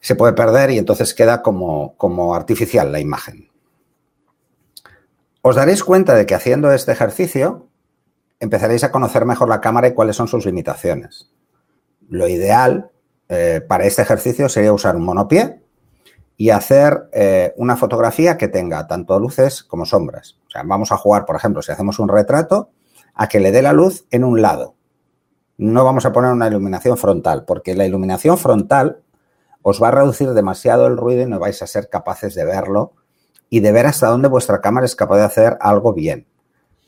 Se 0.00 0.16
puede 0.16 0.32
perder 0.32 0.70
y 0.70 0.78
entonces 0.78 1.14
queda 1.14 1.42
como, 1.42 1.96
como 1.96 2.34
artificial 2.34 2.92
la 2.92 3.00
imagen. 3.00 3.50
Os 5.42 5.56
daréis 5.56 5.84
cuenta 5.84 6.14
de 6.14 6.26
que 6.26 6.34
haciendo 6.34 6.72
este 6.72 6.92
ejercicio 6.92 7.68
empezaréis 8.40 8.84
a 8.84 8.90
conocer 8.90 9.24
mejor 9.24 9.48
la 9.48 9.60
cámara 9.60 9.88
y 9.88 9.94
cuáles 9.94 10.16
son 10.16 10.28
sus 10.28 10.44
limitaciones. 10.44 11.30
Lo 12.08 12.28
ideal 12.28 12.90
eh, 13.28 13.62
para 13.66 13.84
este 13.84 14.02
ejercicio 14.02 14.48
sería 14.48 14.72
usar 14.72 14.96
un 14.96 15.04
monopié 15.04 15.63
y 16.36 16.50
hacer 16.50 17.08
eh, 17.12 17.54
una 17.56 17.76
fotografía 17.76 18.36
que 18.36 18.48
tenga 18.48 18.86
tanto 18.86 19.18
luces 19.18 19.62
como 19.62 19.86
sombras. 19.86 20.36
O 20.48 20.50
sea, 20.50 20.62
vamos 20.64 20.90
a 20.92 20.96
jugar, 20.96 21.26
por 21.26 21.36
ejemplo, 21.36 21.62
si 21.62 21.72
hacemos 21.72 21.98
un 21.98 22.08
retrato, 22.08 22.70
a 23.14 23.28
que 23.28 23.40
le 23.40 23.52
dé 23.52 23.62
la 23.62 23.72
luz 23.72 24.06
en 24.10 24.24
un 24.24 24.42
lado. 24.42 24.74
No 25.56 25.84
vamos 25.84 26.04
a 26.04 26.12
poner 26.12 26.32
una 26.32 26.48
iluminación 26.48 26.96
frontal, 26.96 27.44
porque 27.44 27.74
la 27.74 27.86
iluminación 27.86 28.38
frontal 28.38 29.02
os 29.62 29.82
va 29.82 29.88
a 29.88 29.92
reducir 29.92 30.30
demasiado 30.30 30.86
el 30.86 30.96
ruido 30.96 31.22
y 31.22 31.26
no 31.26 31.38
vais 31.38 31.62
a 31.62 31.66
ser 31.66 31.88
capaces 31.88 32.34
de 32.34 32.44
verlo 32.44 32.92
y 33.48 33.60
de 33.60 33.72
ver 33.72 33.86
hasta 33.86 34.08
dónde 34.08 34.28
vuestra 34.28 34.60
cámara 34.60 34.84
es 34.84 34.96
capaz 34.96 35.16
de 35.18 35.22
hacer 35.22 35.56
algo 35.60 35.94
bien, 35.94 36.26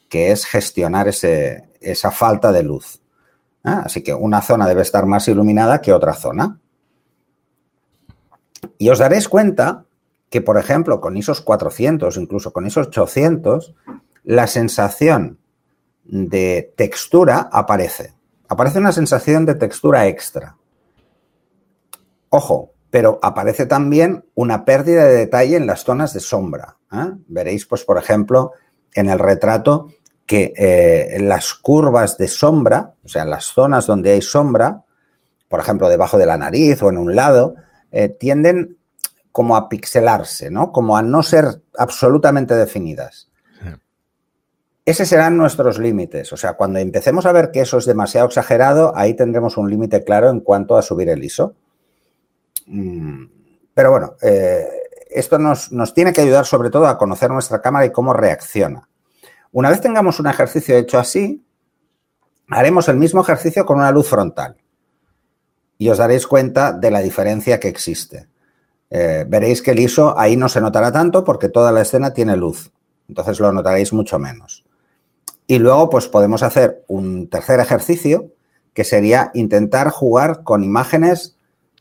que 0.09 0.33
es 0.33 0.45
gestionar 0.45 1.07
esa 1.09 2.11
falta 2.11 2.51
de 2.51 2.65
luz. 2.65 3.01
¿Ah? 3.63 3.83
Así 3.85 4.03
que 4.03 4.15
una 4.15 4.43
zona 4.43 4.67
debe 4.67 4.83
estar 4.83 5.07
más 5.07 5.29
iluminada 5.29 5.81
que 5.81 5.93
otra 5.93 6.15
zona. 6.15 6.61
Y 8.79 8.89
os 8.89 8.99
daréis 8.99 9.29
cuenta 9.29 9.85
que, 10.31 10.41
por 10.41 10.59
ejemplo, 10.59 11.01
con 11.01 11.17
ISOs 11.17 11.41
400, 11.41 12.17
incluso 12.17 12.53
con 12.53 12.67
ISOs 12.67 12.89
800, 12.89 13.75
la 14.25 14.47
sensación 14.47 15.39
de 16.05 16.73
textura 16.77 17.49
aparece. 17.53 18.15
Aparece 18.49 18.79
una 18.79 18.93
sensación 18.93 19.47
de 19.47 19.55
textura 19.55 20.07
extra. 20.07 20.57
Ojo, 22.29 22.73
pero 22.91 23.19
aparece 23.23 23.67
también 23.67 24.25
una 24.35 24.65
pérdida 24.65 25.05
de 25.05 25.15
detalle 25.15 25.57
en 25.57 25.67
las 25.67 25.85
zonas 25.85 26.13
de 26.13 26.21
sombra. 26.21 26.77
¿eh? 26.93 27.13
Veréis, 27.29 27.67
pues, 27.67 27.85
por 27.85 27.99
ejemplo, 27.99 28.53
en 28.95 29.09
el 29.09 29.19
retrato 29.19 29.89
que 30.25 30.53
eh, 30.57 31.19
las 31.21 31.55
curvas 31.55 32.19
de 32.19 32.29
sombra, 32.29 32.95
o 33.05 33.09
sea, 33.09 33.25
las 33.25 33.45
zonas 33.47 33.87
donde 33.87 34.13
hay 34.13 34.23
sombra, 34.23 34.83
por 35.49 35.61
ejemplo, 35.61 35.89
debajo 35.89 36.19
de 36.19 36.27
la 36.27 36.37
nariz 36.37 36.83
o 36.83 36.89
en 36.91 36.99
un 36.99 37.15
lado, 37.15 37.55
eh, 37.99 38.11
tienden 38.11 38.77
como 39.33 39.57
a 39.57 39.71
pixelarse, 39.71 40.51
¿no? 40.51 40.71
Como 40.71 40.99
a 40.99 41.03
no 41.03 41.23
ser 41.23 41.63
absolutamente 41.79 42.55
definidas. 42.55 43.31
Ese 44.85 45.07
serán 45.07 45.39
nuestros 45.39 45.79
límites. 45.79 46.31
O 46.31 46.37
sea, 46.37 46.53
cuando 46.59 46.79
empecemos 46.79 47.25
a 47.25 47.33
ver 47.33 47.51
que 47.51 47.63
eso 47.63 47.79
es 47.79 47.87
demasiado 47.87 48.27
exagerado, 48.27 48.93
ahí 48.95 49.15
tendremos 49.15 49.57
un 49.57 49.71
límite 49.71 50.05
claro 50.05 50.29
en 50.29 50.41
cuanto 50.41 50.77
a 50.77 50.83
subir 50.83 51.09
el 51.09 51.25
ISO. 51.25 51.55
Mm, 52.67 53.25
pero 53.73 53.91
bueno, 53.91 54.15
eh, 54.21 54.67
esto 55.09 55.39
nos, 55.39 55.73
nos, 55.73 55.95
tiene 55.95 56.13
que 56.13 56.21
ayudar 56.21 56.45
sobre 56.45 56.69
todo 56.69 56.87
a 56.87 56.99
conocer 56.99 57.31
nuestra 57.31 57.63
cámara 57.63 57.87
y 57.87 57.93
cómo 57.93 58.13
reacciona. 58.13 58.91
Una 59.53 59.71
vez 59.71 59.81
tengamos 59.81 60.21
un 60.21 60.27
ejercicio 60.27 60.77
hecho 60.77 60.99
así, 60.99 61.43
haremos 62.51 62.89
el 62.89 62.99
mismo 62.99 63.23
ejercicio 63.23 63.65
con 63.65 63.79
una 63.79 63.91
luz 63.91 64.07
frontal 64.07 64.57
y 65.79 65.89
os 65.89 65.99
daréis 65.99 66.27
cuenta 66.27 66.73
de 66.73 66.91
la 66.91 67.01
diferencia 67.01 67.61
que 67.61 67.69
existe. 67.69 68.29
Eh, 68.91 69.25
veréis 69.29 69.63
que 69.63 69.73
el 69.73 69.81
ISO 69.81 70.19
ahí 70.19 70.37
no 70.37 70.49
se 70.49 70.61
notará 70.61 70.93
tanto 70.93 71.25
porque 71.25 71.49
toda 71.49 71.73
la 71.73 71.83
escena 71.83 72.13
tiene 72.13 72.37
luz, 72.37 72.71
entonces 73.09 73.41
lo 73.41 73.53
notaréis 73.53 73.93
mucho 73.93 74.19
menos. 74.19 74.65
Y 75.47 75.59
luego 75.59 75.91
pues 75.91 76.09
podemos 76.09 76.43
hacer 76.43 76.85
un 76.89 77.29
tercer 77.29 77.61
ejercicio 77.61 78.33
que 78.75 78.85
sería 78.85 79.31
intentar 79.35 79.91
jugar 79.91 80.43
con 80.43 80.65
imágenes 80.65 81.37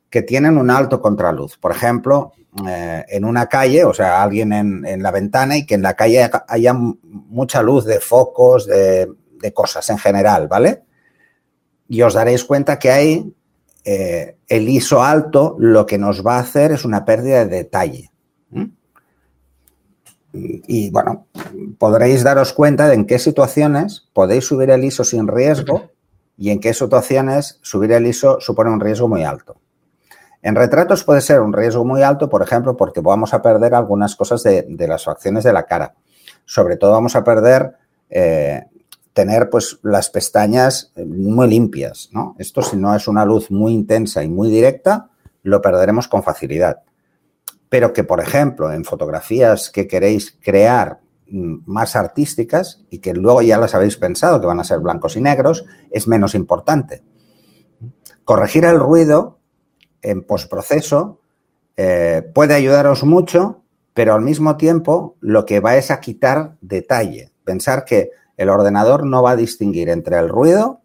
que 0.09 0.21
tienen 0.21 0.57
un 0.57 0.69
alto 0.69 1.01
contraluz. 1.01 1.57
Por 1.57 1.71
ejemplo, 1.71 2.31
eh, 2.67 3.03
en 3.09 3.25
una 3.25 3.47
calle, 3.47 3.83
o 3.83 3.93
sea, 3.93 4.23
alguien 4.23 4.53
en, 4.53 5.03
la 5.03 5.11
ventana 5.11 5.57
y 5.57 5.65
que 5.65 5.75
en 5.75 5.81
la 5.81 5.95
calle 5.95 6.29
haya 6.47 6.73
mucha 6.73 7.61
luz 7.61 7.85
de 7.85 7.99
focos, 7.99 8.65
de, 8.65 9.11
de 9.41 9.53
cosas 9.53 9.89
en 9.89 9.97
general, 9.97 10.47
¿vale? 10.47 10.83
Y 11.89 12.01
os 12.01 12.13
daréis 12.13 12.45
cuenta 12.45 12.79
que 12.79 12.91
hay 12.91 13.35
eh, 13.85 14.37
el 14.47 14.67
ISO 14.67 15.03
alto 15.03 15.55
lo 15.59 15.85
que 15.85 15.99
nos 15.99 16.25
va 16.25 16.37
a 16.37 16.39
hacer 16.39 16.71
es 16.71 16.85
una 16.85 17.05
pérdida 17.05 17.45
de 17.45 17.57
detalle. 17.57 18.11
Y 20.33 20.89
bueno, 20.89 21.27
podréis 21.77 22.23
daros 22.23 22.51
cuenta 22.51 22.89
de 22.89 22.95
en 22.95 23.05
qué 23.05 23.19
situaciones 23.19 24.09
podéis 24.11 24.45
subir 24.45 24.69
el 24.69 24.83
ISO 24.83 25.05
sin 25.05 25.27
riesgo 25.27 25.91
y 26.37 26.49
en 26.49 26.59
qué 26.59 26.73
situaciones 26.73 27.59
subir 27.61 27.93
el 27.93 28.05
ISO 28.05 28.41
supone 28.41 28.71
un 28.71 28.81
riesgo 28.81 29.07
muy 29.07 29.23
alto. 29.23 29.55
En 30.41 30.55
retratos 30.55 31.03
puede 31.03 31.21
ser 31.21 31.39
un 31.39 31.53
riesgo 31.53 31.85
muy 31.85 32.01
alto, 32.03 32.29
por 32.29 32.41
ejemplo, 32.41 32.75
porque 32.75 33.01
vamos 33.01 33.33
a 33.33 33.41
perder 33.41 33.73
algunas 33.73 34.15
cosas 34.15 34.43
de, 34.43 34.65
las 34.87 35.05
facciones 35.05 35.43
de 35.43 35.53
la 35.53 35.63
cara. 35.63 35.95
Sobre 36.43 36.75
todo 36.75 36.91
vamos 36.91 37.15
a 37.15 37.23
perder 37.23 37.75
eh, 38.09 38.63
tener 39.15 39.49
pues 39.49 39.79
las 39.81 40.09
pestañas 40.09 40.91
eh, 40.97 41.05
muy 41.05 41.47
limpias, 41.47 42.09
¿no? 42.11 42.35
Esto 42.37 42.61
si 42.61 42.75
no 42.75 42.93
es 42.93 43.07
una 43.07 43.23
luz 43.23 43.49
muy 43.49 43.71
intensa 43.71 44.21
y 44.21 44.27
muy 44.27 44.49
directa, 44.49 45.09
lo 45.41 45.61
perderemos 45.61 46.09
con 46.09 46.21
facilidad. 46.21 46.83
Pero 47.69 47.93
que, 47.93 48.03
por 48.03 48.19
ejemplo, 48.19 48.73
en 48.73 48.83
fotografías 48.83 49.69
que 49.69 49.87
queréis 49.87 50.37
crear 50.43 50.99
mm, 51.29 51.59
más 51.65 51.95
artísticas 51.95 52.83
y 52.89 52.99
que 52.99 53.13
luego 53.13 53.41
ya 53.41 53.57
las 53.57 53.73
habéis 53.73 53.95
pensado 53.95 54.41
que 54.41 54.47
van 54.47 54.59
a 54.59 54.65
ser 54.65 54.79
blancos 54.79 55.15
y 55.15 55.21
negros, 55.21 55.63
es 55.91 56.09
menos 56.09 56.35
importante. 56.35 57.01
Corregir 58.25 58.65
el 58.65 58.79
ruido 58.79 59.39
en 60.01 60.23
postproceso 60.23 61.21
eh, 61.77 62.21
puede 62.33 62.53
ayudaros 62.53 63.05
mucho, 63.05 63.63
pero 63.93 64.13
al 64.13 64.21
mismo 64.21 64.57
tiempo 64.57 65.15
lo 65.21 65.45
que 65.45 65.61
va 65.61 65.77
es 65.77 65.89
a 65.89 66.01
quitar 66.01 66.57
detalle. 66.59 67.31
Pensar 67.45 67.85
que 67.85 68.11
el 68.37 68.49
ordenador 68.49 69.05
no 69.05 69.23
va 69.23 69.31
a 69.31 69.35
distinguir 69.35 69.89
entre 69.89 70.17
el 70.17 70.29
ruido, 70.29 70.81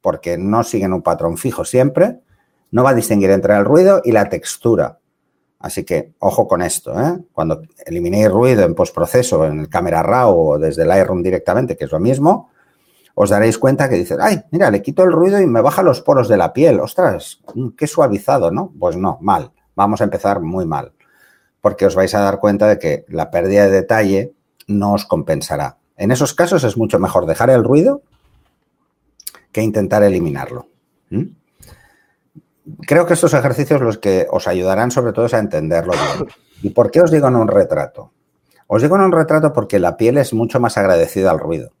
porque 0.00 0.38
no 0.38 0.62
siguen 0.62 0.92
un 0.92 1.02
patrón 1.02 1.36
fijo 1.36 1.64
siempre, 1.64 2.20
no 2.70 2.82
va 2.82 2.90
a 2.90 2.94
distinguir 2.94 3.30
entre 3.30 3.56
el 3.56 3.64
ruido 3.64 4.02
y 4.04 4.12
la 4.12 4.28
textura. 4.28 4.98
Así 5.58 5.84
que 5.84 6.12
ojo 6.18 6.46
con 6.46 6.62
esto, 6.62 7.00
¿eh? 7.00 7.18
Cuando 7.32 7.62
eliminéis 7.84 8.30
ruido 8.30 8.64
en 8.64 8.74
postproceso, 8.74 9.46
en 9.46 9.60
el 9.60 9.68
Camera 9.68 10.02
Raw 10.02 10.38
o 10.38 10.58
desde 10.58 10.82
el 10.82 10.88
Lightroom 10.88 11.22
directamente, 11.22 11.76
que 11.76 11.86
es 11.86 11.92
lo 11.92 11.98
mismo, 11.98 12.50
os 13.14 13.30
daréis 13.30 13.56
cuenta 13.58 13.88
que 13.88 13.96
dices, 13.96 14.18
ay, 14.20 14.42
mira, 14.50 14.70
le 14.70 14.82
quito 14.82 15.02
el 15.02 15.10
ruido 15.10 15.40
y 15.40 15.46
me 15.46 15.62
baja 15.62 15.82
los 15.82 16.02
poros 16.02 16.28
de 16.28 16.36
la 16.36 16.52
piel. 16.52 16.80
Ostras, 16.80 17.40
qué 17.76 17.86
suavizado, 17.86 18.50
¿no? 18.50 18.72
Pues 18.78 18.96
no, 18.96 19.18
mal. 19.22 19.52
Vamos 19.74 20.02
a 20.02 20.04
empezar 20.04 20.40
muy 20.40 20.66
mal. 20.66 20.92
Porque 21.62 21.86
os 21.86 21.94
vais 21.94 22.14
a 22.14 22.20
dar 22.20 22.38
cuenta 22.38 22.68
de 22.68 22.78
que 22.78 23.06
la 23.08 23.30
pérdida 23.30 23.64
de 23.64 23.70
detalle 23.70 24.34
no 24.66 24.92
os 24.92 25.06
compensará. 25.06 25.78
En 25.96 26.10
esos 26.10 26.34
casos 26.34 26.64
es 26.64 26.76
mucho 26.76 26.98
mejor 26.98 27.26
dejar 27.26 27.50
el 27.50 27.64
ruido 27.64 28.02
que 29.52 29.62
intentar 29.62 30.02
eliminarlo. 30.02 30.68
Creo 32.86 33.06
que 33.06 33.14
estos 33.14 33.32
ejercicios 33.32 33.80
los 33.80 33.98
que 33.98 34.26
os 34.30 34.48
ayudarán 34.48 34.90
sobre 34.90 35.12
todo 35.12 35.26
es 35.26 35.34
a 35.34 35.38
entenderlo 35.38 35.92
bien. 35.92 36.28
¿Y 36.62 36.70
por 36.70 36.90
qué 36.90 37.00
os 37.00 37.10
digo 37.10 37.28
en 37.28 37.36
un 37.36 37.48
retrato? 37.48 38.12
Os 38.66 38.82
digo 38.82 38.96
en 38.96 39.02
un 39.02 39.12
retrato 39.12 39.52
porque 39.52 39.78
la 39.78 39.96
piel 39.96 40.18
es 40.18 40.34
mucho 40.34 40.60
más 40.60 40.76
agradecida 40.76 41.30
al 41.30 41.38
ruido, 41.38 41.72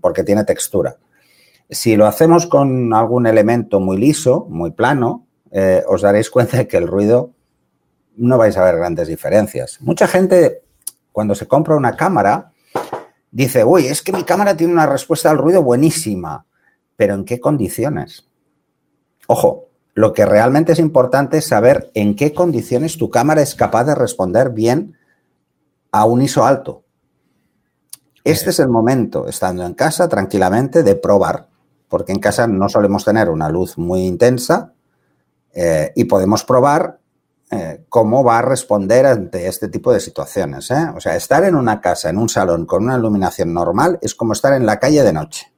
porque 0.00 0.24
tiene 0.24 0.44
textura. 0.44 0.98
Si 1.70 1.96
lo 1.96 2.06
hacemos 2.06 2.46
con 2.46 2.92
algún 2.92 3.26
elemento 3.26 3.80
muy 3.80 3.96
liso, 3.96 4.46
muy 4.50 4.70
plano, 4.70 5.26
eh, 5.50 5.82
os 5.88 6.02
daréis 6.02 6.30
cuenta 6.30 6.58
de 6.58 6.68
que 6.68 6.76
el 6.76 6.86
ruido 6.86 7.30
no 8.16 8.36
vais 8.38 8.56
a 8.56 8.64
ver 8.64 8.76
grandes 8.76 9.08
diferencias. 9.08 9.80
Mucha 9.80 10.06
gente, 10.06 10.62
cuando 11.10 11.34
se 11.34 11.48
compra 11.48 11.74
una 11.74 11.96
cámara, 11.96 12.52
dice, 13.34 13.64
uy, 13.64 13.88
es 13.88 14.00
que 14.00 14.12
mi 14.12 14.22
cámara 14.22 14.56
tiene 14.56 14.72
una 14.72 14.86
respuesta 14.86 15.28
al 15.28 15.38
ruido 15.38 15.62
buenísima, 15.62 16.46
pero 16.96 17.14
¿en 17.14 17.24
qué 17.24 17.40
condiciones? 17.40 18.28
Ojo, 19.26 19.66
lo 19.92 20.12
que 20.12 20.24
realmente 20.24 20.72
es 20.72 20.78
importante 20.78 21.38
es 21.38 21.46
saber 21.46 21.90
en 21.94 22.14
qué 22.14 22.32
condiciones 22.32 22.96
tu 22.96 23.10
cámara 23.10 23.42
es 23.42 23.56
capaz 23.56 23.84
de 23.84 23.96
responder 23.96 24.50
bien 24.50 24.96
a 25.90 26.04
un 26.04 26.22
ISO 26.22 26.44
alto. 26.44 26.84
Este 28.22 28.50
es 28.50 28.60
el 28.60 28.68
momento, 28.68 29.26
estando 29.26 29.66
en 29.66 29.74
casa 29.74 30.08
tranquilamente, 30.08 30.84
de 30.84 30.94
probar, 30.94 31.48
porque 31.88 32.12
en 32.12 32.20
casa 32.20 32.46
no 32.46 32.68
solemos 32.68 33.04
tener 33.04 33.28
una 33.28 33.48
luz 33.48 33.76
muy 33.76 34.06
intensa 34.06 34.72
eh, 35.52 35.92
y 35.96 36.04
podemos 36.04 36.44
probar 36.44 37.00
eh, 37.54 37.84
cómo 37.88 38.24
va 38.24 38.38
a 38.38 38.42
responder 38.42 39.06
ante 39.06 39.46
este 39.46 39.68
tipo 39.68 39.92
de 39.92 40.00
situaciones. 40.00 40.70
¿eh? 40.70 40.86
O 40.94 41.00
sea, 41.00 41.16
estar 41.16 41.44
en 41.44 41.54
una 41.54 41.80
casa, 41.80 42.10
en 42.10 42.18
un 42.18 42.28
salón 42.28 42.66
con 42.66 42.84
una 42.84 42.96
iluminación 42.96 43.52
normal 43.52 43.98
es 44.02 44.14
como 44.14 44.32
estar 44.32 44.52
en 44.54 44.66
la 44.66 44.78
calle 44.78 45.02
de 45.02 45.12
noche. 45.12 45.52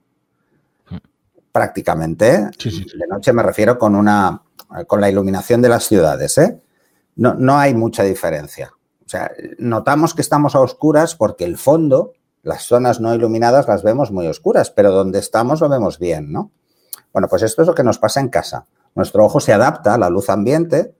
Hmm. 0.88 0.98
Prácticamente. 1.52 2.50
De 2.62 3.06
noche 3.08 3.32
me 3.32 3.42
refiero 3.42 3.78
con 3.78 3.94
una 3.94 4.42
con 4.86 5.00
la 5.00 5.08
iluminación 5.08 5.62
de 5.62 5.68
las 5.68 5.84
ciudades. 5.84 6.40
No, 7.14 7.34
no 7.34 7.58
hay 7.58 7.74
mucha 7.74 8.02
diferencia. 8.02 8.72
O 9.04 9.08
sea, 9.08 9.30
notamos 9.58 10.14
que 10.14 10.22
estamos 10.22 10.54
a 10.54 10.60
oscuras 10.60 11.14
porque 11.14 11.44
el 11.44 11.56
fondo 11.56 12.12
las 12.42 12.64
zonas 12.64 13.00
no 13.00 13.14
iluminadas 13.14 13.68
las 13.68 13.82
vemos 13.82 14.10
muy 14.10 14.26
oscuras, 14.26 14.70
pero 14.70 14.90
donde 14.90 15.18
estamos 15.20 15.60
lo 15.60 15.68
vemos 15.68 15.98
bien, 15.98 16.32
¿no? 16.32 16.50
Bueno, 17.12 17.28
pues 17.28 17.42
esto 17.42 17.62
es 17.62 17.68
lo 17.68 17.74
que 17.74 17.84
nos 17.84 17.98
pasa 17.98 18.20
en 18.20 18.28
casa. 18.28 18.66
Nuestro 18.94 19.24
ojo 19.24 19.40
se 19.40 19.52
adapta 19.52 19.94
a 19.94 19.98
la 19.98 20.10
luz 20.10 20.28
ambiente 20.28 20.95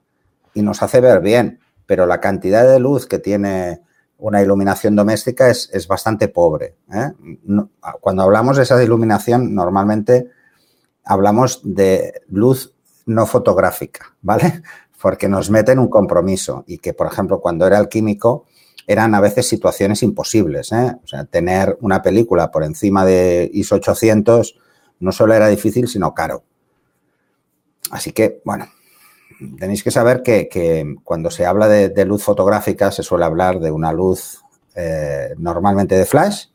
y 0.57 0.63
nos 0.63 0.81
hace 0.81 1.01
ver 1.01 1.21
bien, 1.21 1.59
pero 1.85 2.07
la 2.07 2.19
cantidad 2.19 2.67
de 2.67 2.79
luz 2.79 3.05
que 3.05 3.19
tiene 3.19 3.81
una 4.17 4.41
iluminación 4.41 4.95
doméstica 4.95 5.51
es, 5.51 5.87
bastante 5.87 6.29
pobre. 6.29 6.75
¿eh? 6.91 7.11
cuando 8.01 8.23
hablamos 8.23 8.57
de 8.57 8.63
esa 8.63 8.81
iluminación, 8.83 9.53
normalmente 9.53 10.31
hablamos 11.03 11.61
de 11.63 12.23
luz 12.29 12.73
no 13.05 13.27
fotográfica, 13.27 14.15
¿vale? 14.21 14.63
Porque 15.01 15.29
nos 15.29 15.51
meten 15.51 15.77
un 15.77 15.89
compromiso 15.89 16.63
y 16.65 16.79
que, 16.79 16.95
por 16.95 17.05
ejemplo, 17.05 17.39
cuando 17.39 17.67
era 17.67 17.77
el 17.77 17.87
químico, 17.87 18.45
eran 18.87 19.13
a 19.13 19.21
veces 19.21 19.47
situaciones 19.47 20.01
imposibles. 20.01 20.71
¿eh? 20.71 20.95
O 21.03 21.07
sea, 21.07 21.25
tener 21.25 21.77
una 21.81 22.01
película 22.01 22.49
por 22.49 22.63
encima 22.63 23.05
de 23.05 23.47
ISO 23.53 23.75
800 23.75 24.57
no 25.01 25.11
solo 25.11 25.35
era 25.35 25.49
difícil, 25.49 25.87
sino 25.87 26.15
caro. 26.15 26.43
Así 27.91 28.11
que, 28.11 28.41
bueno, 28.43 28.67
tenéis 29.59 29.83
que 29.83 29.91
saber 29.91 30.23
que, 30.23 30.95
cuando 31.03 31.29
se 31.29 31.45
habla 31.45 31.67
de, 31.67 32.05
luz 32.05 32.23
fotográfica 32.23 32.91
se 32.91 33.03
suele 33.03 33.25
hablar 33.25 33.59
de 33.59 33.71
una 33.71 33.91
luz 33.91 34.41
eh, 34.75 35.33
normalmente 35.37 35.95
de 35.95 36.05
flash 36.05 36.47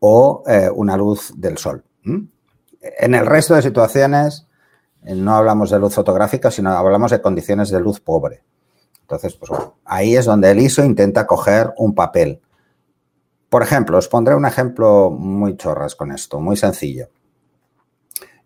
o 0.00 0.42
eh, 0.46 0.70
una 0.74 0.96
luz 0.96 1.32
del 1.36 1.58
sol. 1.58 1.84
En 2.02 3.14
el 3.14 3.26
resto 3.26 3.54
de 3.54 3.62
situaciones 3.62 4.46
no 5.02 5.34
hablamos 5.34 5.70
de 5.70 5.78
luz 5.78 5.94
fotográfica, 5.94 6.50
sino 6.50 6.70
hablamos 6.70 7.10
de 7.10 7.20
condiciones 7.20 7.70
de 7.70 7.80
luz 7.80 8.00
pobre. 8.00 8.42
Entonces, 9.00 9.34
pues 9.34 9.50
bueno, 9.50 9.76
ahí 9.84 10.16
es 10.16 10.24
donde 10.24 10.50
el 10.50 10.58
ISO 10.58 10.84
intenta 10.84 11.26
coger 11.26 11.72
un 11.76 11.94
papel. 11.94 12.40
Por 13.48 13.62
ejemplo, 13.62 13.98
os 13.98 14.08
pondré 14.08 14.34
un 14.34 14.46
ejemplo 14.46 15.10
muy 15.10 15.56
chorras 15.56 15.94
con 15.94 16.10
esto, 16.10 16.40
muy 16.40 16.56
sencillo. 16.56 17.08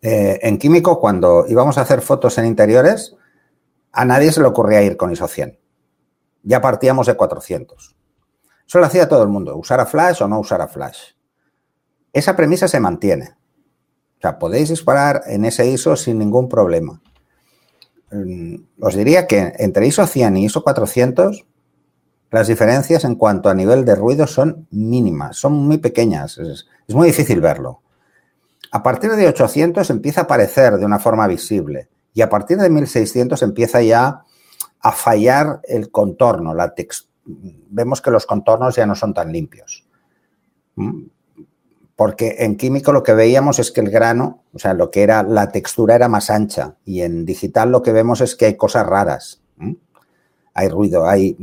Eh, 0.02 0.38
en 0.42 0.58
químico, 0.58 1.00
cuando 1.00 1.46
íbamos 1.48 1.78
a 1.78 1.82
hacer 1.82 2.02
fotos 2.02 2.36
en 2.38 2.46
interiores, 2.46 3.16
a 3.92 4.04
nadie 4.04 4.32
se 4.32 4.40
le 4.40 4.46
ocurría 4.46 4.82
ir 4.82 4.96
con 4.96 5.12
ISO 5.12 5.28
100. 5.28 5.58
Ya 6.42 6.60
partíamos 6.60 7.06
de 7.06 7.14
400. 7.14 7.96
Eso 8.66 8.78
lo 8.78 8.86
hacía 8.86 9.08
todo 9.08 9.22
el 9.22 9.28
mundo, 9.28 9.56
usar 9.56 9.80
a 9.80 9.86
flash 9.86 10.22
o 10.22 10.28
no 10.28 10.38
usar 10.38 10.60
a 10.60 10.68
flash. 10.68 11.12
Esa 12.12 12.36
premisa 12.36 12.68
se 12.68 12.80
mantiene. 12.80 13.36
O 14.18 14.20
sea, 14.20 14.38
podéis 14.38 14.68
disparar 14.68 15.22
en 15.26 15.44
ese 15.44 15.66
ISO 15.66 15.96
sin 15.96 16.18
ningún 16.18 16.48
problema. 16.48 17.00
Mm, 18.10 18.54
os 18.80 18.94
diría 18.94 19.26
que 19.26 19.54
entre 19.58 19.86
ISO 19.86 20.06
100 20.06 20.36
y 20.36 20.44
ISO 20.46 20.62
400 20.62 21.46
las 22.30 22.46
diferencias 22.46 23.04
en 23.04 23.16
cuanto 23.16 23.48
a 23.48 23.54
nivel 23.54 23.84
de 23.84 23.96
ruido 23.96 24.26
son 24.26 24.68
mínimas, 24.70 25.36
son 25.36 25.54
muy 25.54 25.78
pequeñas, 25.78 26.38
es, 26.38 26.66
muy 26.94 27.08
difícil 27.08 27.40
verlo. 27.40 27.82
A 28.70 28.84
partir 28.84 29.10
de 29.10 29.26
800 29.26 29.90
empieza 29.90 30.20
a 30.20 30.24
aparecer 30.24 30.76
de 30.76 30.86
una 30.86 31.00
forma 31.00 31.26
visible 31.26 31.88
y 32.12 32.22
a 32.22 32.28
partir 32.28 32.58
de 32.58 32.70
1600 32.70 33.42
empieza 33.42 33.82
ya 33.82 34.24
a 34.80 34.92
fallar 34.92 35.60
el 35.64 35.90
contorno, 35.90 36.54
la 36.54 36.74
vemos 37.24 38.00
que 38.00 38.10
los 38.10 38.26
contornos 38.26 38.76
ya 38.76 38.86
no 38.86 38.94
son 38.94 39.14
tan 39.14 39.32
limpios. 39.32 39.84
Mm, 40.76 41.02
porque 42.00 42.36
en 42.38 42.56
químico 42.56 42.92
lo 42.92 43.02
que 43.02 43.12
veíamos 43.12 43.58
es 43.58 43.70
que 43.70 43.82
el 43.82 43.90
grano, 43.90 44.42
o 44.54 44.58
sea, 44.58 44.72
lo 44.72 44.90
que 44.90 45.02
era 45.02 45.22
la 45.22 45.52
textura 45.52 45.94
era 45.94 46.08
más 46.08 46.30
ancha 46.30 46.76
y 46.84 47.02
en 47.02 47.26
digital 47.26 47.70
lo 47.70 47.82
que 47.82 47.92
vemos 47.92 48.22
es 48.22 48.36
que 48.36 48.46
hay 48.46 48.56
cosas 48.56 48.86
raras. 48.86 49.42
Hay 50.54 50.68
ruido, 50.68 51.06
hay 51.06 51.36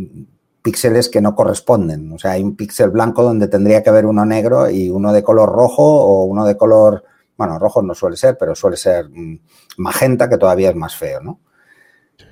píxeles 0.63 1.09
que 1.09 1.21
no 1.21 1.35
corresponden, 1.35 2.11
o 2.11 2.17
sea, 2.17 2.31
hay 2.31 2.43
un 2.43 2.55
píxel 2.55 2.89
blanco 2.89 3.23
donde 3.23 3.47
tendría 3.47 3.83
que 3.83 3.89
haber 3.89 4.05
uno 4.05 4.25
negro 4.25 4.69
y 4.69 4.89
uno 4.89 5.13
de 5.13 5.23
color 5.23 5.49
rojo 5.49 5.83
o 5.83 6.25
uno 6.25 6.43
de 6.45 6.57
color, 6.57 7.03
bueno, 7.37 7.59
rojo 7.59 7.81
no 7.81 7.93
suele 7.93 8.17
ser, 8.17 8.37
pero 8.37 8.55
suele 8.55 8.77
ser 8.77 9.09
mm, 9.09 9.39
magenta, 9.77 10.27
que 10.27 10.37
todavía 10.37 10.69
es 10.69 10.75
más 10.75 10.95
feo, 10.95 11.21
¿no? 11.21 11.39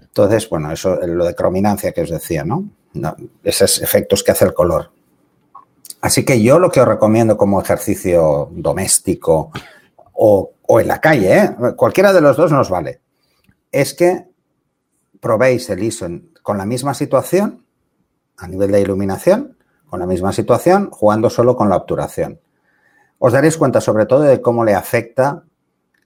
Entonces, 0.01 0.49
bueno, 0.49 0.71
eso 0.71 0.99
es 1.01 1.09
lo 1.09 1.25
de 1.25 1.35
crominancia 1.35 1.91
que 1.91 2.01
os 2.01 2.09
decía, 2.09 2.43
¿no? 2.43 2.69
no 2.93 3.15
esos 3.43 3.81
efectos 3.81 4.23
que 4.23 4.31
hace 4.31 4.45
el 4.45 4.53
color. 4.53 4.91
Así 6.01 6.23
que 6.23 6.41
yo 6.41 6.59
lo 6.59 6.71
que 6.71 6.81
os 6.81 6.87
recomiendo 6.87 7.37
como 7.37 7.61
ejercicio 7.61 8.49
doméstico 8.51 9.51
o, 10.13 10.53
en 10.79 10.87
la 10.87 11.01
calle, 11.01 11.37
¿eh? 11.37 11.55
cualquiera 11.75 12.13
de 12.13 12.21
los 12.21 12.37
dos 12.37 12.51
nos 12.51 12.69
vale, 12.69 13.01
es 13.71 13.93
que 13.93 14.25
probéis 15.19 15.69
el 15.69 15.83
ISO 15.83 16.07
con 16.41 16.57
la 16.57 16.65
misma 16.65 16.93
situación 16.93 17.65
a 18.37 18.47
nivel 18.47 18.71
de 18.71 18.81
iluminación, 18.81 19.57
con 19.89 19.99
la 19.99 20.05
misma 20.05 20.31
situación, 20.31 20.89
jugando 20.91 21.29
solo 21.29 21.55
con 21.55 21.69
la 21.69 21.77
obturación. 21.77 22.39
Os 23.25 23.33
daréis 23.33 23.57
cuenta 23.57 23.81
sobre 23.81 24.05
todo 24.05 24.21
de 24.21 24.39
cómo 24.39 24.63
le 24.63 24.75
afecta 24.75 25.41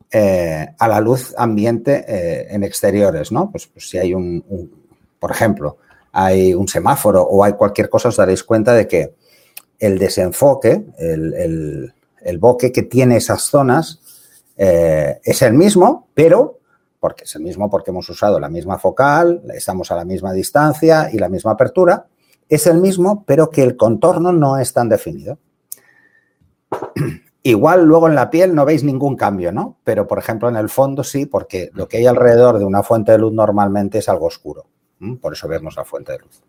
eh, 0.10 0.70
a 0.80 0.88
la 0.88 1.02
luz 1.02 1.36
ambiente 1.38 2.06
eh, 2.08 2.48
en 2.50 2.64
exteriores, 2.64 3.30
¿no? 3.30 3.52
Pues, 3.52 3.68
pues 3.68 3.90
si 3.90 3.98
hay 3.98 4.14
un, 4.14 4.42
por 5.20 5.30
ejemplo, 5.30 5.80
hay 6.14 6.54
un 6.54 6.70
semáforo 6.70 7.22
o 7.24 7.44
hay 7.44 7.56
cualquier 7.56 7.90
cosa, 7.90 8.08
os 8.08 8.16
daréis 8.16 8.42
cuenta 8.46 8.74
de 8.74 8.88
que 8.88 9.16
el 9.80 10.00
desenfoque, 10.00 10.86
el, 10.98 12.38
bokeh 12.40 12.72
que 12.72 12.84
tiene 12.84 13.18
esas 13.18 13.42
zonas 13.42 14.00
eh, 14.56 15.20
es 15.22 15.42
el 15.42 15.56
mismo, 15.56 16.08
pero 16.14 16.60
porque 17.02 17.26
es 17.26 17.36
el 17.36 17.42
mismo 17.42 17.70
porque 17.70 17.92
hemos 17.92 18.08
usado 18.08 18.40
la 18.40 18.48
misma 18.48 18.80
focal, 18.80 19.42
estamos 19.54 19.92
a 19.92 19.98
la 19.98 20.06
misma 20.06 20.32
distancia 20.32 21.10
y 21.12 21.18
la 21.18 21.28
misma 21.28 21.52
apertura, 21.52 22.06
es 22.48 22.66
el 22.66 22.78
mismo, 22.78 23.26
pero 23.28 23.50
que 23.50 23.64
el 23.64 23.76
contorno 23.76 24.32
no 24.32 24.58
es 24.58 24.72
tan 24.72 24.88
definido. 24.88 25.38
Igual 27.42 27.86
luego 27.86 28.08
en 28.08 28.16
la 28.16 28.30
piel 28.30 28.54
no 28.54 28.66
veis 28.66 28.84
ningún 28.84 29.16
cambio, 29.16 29.52
¿no? 29.52 29.78
Pero 29.84 30.08
por 30.08 30.20
ejemplo 30.20 30.50
en 30.50 30.58
el 30.58 30.70
fondo 30.70 31.04
sí, 31.04 31.26
porque 31.26 31.70
lo 31.74 31.88
que 31.88 31.98
hay 31.98 32.06
alrededor 32.06 32.60
de 32.60 32.66
una 32.66 32.84
fuente 32.84 33.14
de 33.14 33.18
luz 33.18 33.34
normalmente 33.34 34.00
es 34.00 34.10
algo 34.10 34.26
oscuro. 34.26 34.66
Por 35.22 35.34
eso 35.34 35.48
vemos 35.48 35.78
la 35.78 35.86
fuente 35.86 36.12
de 36.12 36.20
luz. 36.20 36.44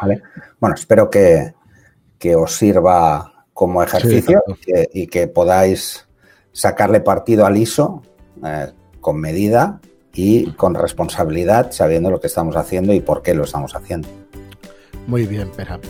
¿Vale? 0.00 0.22
Bueno, 0.60 0.76
espero 0.76 1.10
que, 1.10 1.54
que 2.18 2.36
os 2.36 2.54
sirva 2.54 3.46
como 3.52 3.82
ejercicio 3.82 4.42
y, 4.92 5.06
que, 5.06 5.28
podáis 5.28 6.06
sacarle 6.52 7.00
partido 7.00 7.46
al 7.46 7.56
ISO 7.56 8.02
eh, 8.44 8.70
con 9.00 9.18
medida 9.18 9.80
y 10.12 10.52
con 10.52 10.74
responsabilidad, 10.74 11.72
sabiendo 11.72 12.10
lo 12.10 12.20
que 12.20 12.26
estamos 12.26 12.56
haciendo 12.56 12.92
y 12.92 13.00
por 13.00 13.22
qué 13.22 13.34
lo 13.34 13.44
estamos 13.44 13.74
haciendo. 13.74 14.08
Muy 15.06 15.26
bien, 15.26 15.50
Pera. 15.56 15.80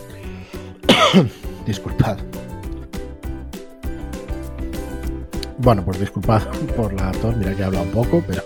disculpad. 1.67 2.19
Bueno, 5.59 5.85
pues 5.85 6.01
disculpad 6.01 6.43
por 6.77 6.93
la 6.93 7.13
tos, 7.13 7.37
mira 7.37 7.55
que 7.55 7.63
he 7.63 7.65
hablado 7.65 7.85
un 7.85 7.91
poco, 7.91 8.23
pero, 8.27 8.43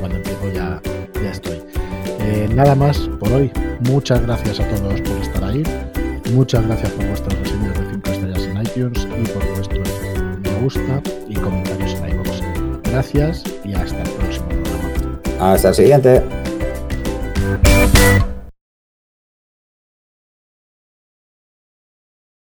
cuando 0.00 0.16
empiezo 0.16 0.52
ya, 0.52 0.80
ya 1.22 1.30
estoy. 1.30 1.62
Eh, 2.20 2.48
nada 2.54 2.74
más 2.74 2.98
por 3.18 3.32
hoy. 3.32 3.50
Muchas 3.80 4.20
gracias 4.22 4.60
a 4.60 4.68
todos 4.68 5.00
por 5.00 5.16
estar 5.18 5.44
ahí. 5.44 5.62
Muchas 6.32 6.66
gracias 6.66 6.90
por 6.92 7.06
vuestras 7.06 7.38
reseñas 7.38 7.78
de 7.78 7.90
5 7.90 8.10
estrellas 8.10 8.42
en 8.42 8.62
iTunes 8.62 9.08
y 9.20 9.28
por 9.28 9.54
vuestros 9.54 9.88
me 10.40 10.60
gusta 10.60 11.02
y 11.26 11.34
comentarios 11.34 11.94
en 11.94 12.10
iVoox. 12.10 12.42
Gracias 12.90 13.44
y 13.64 13.74
hasta 13.74 14.02
el 14.02 14.10
próximo 14.10 14.48
programa. 14.48 15.52
Hasta 15.52 15.68
el 15.68 15.74
siguiente. 15.74 16.22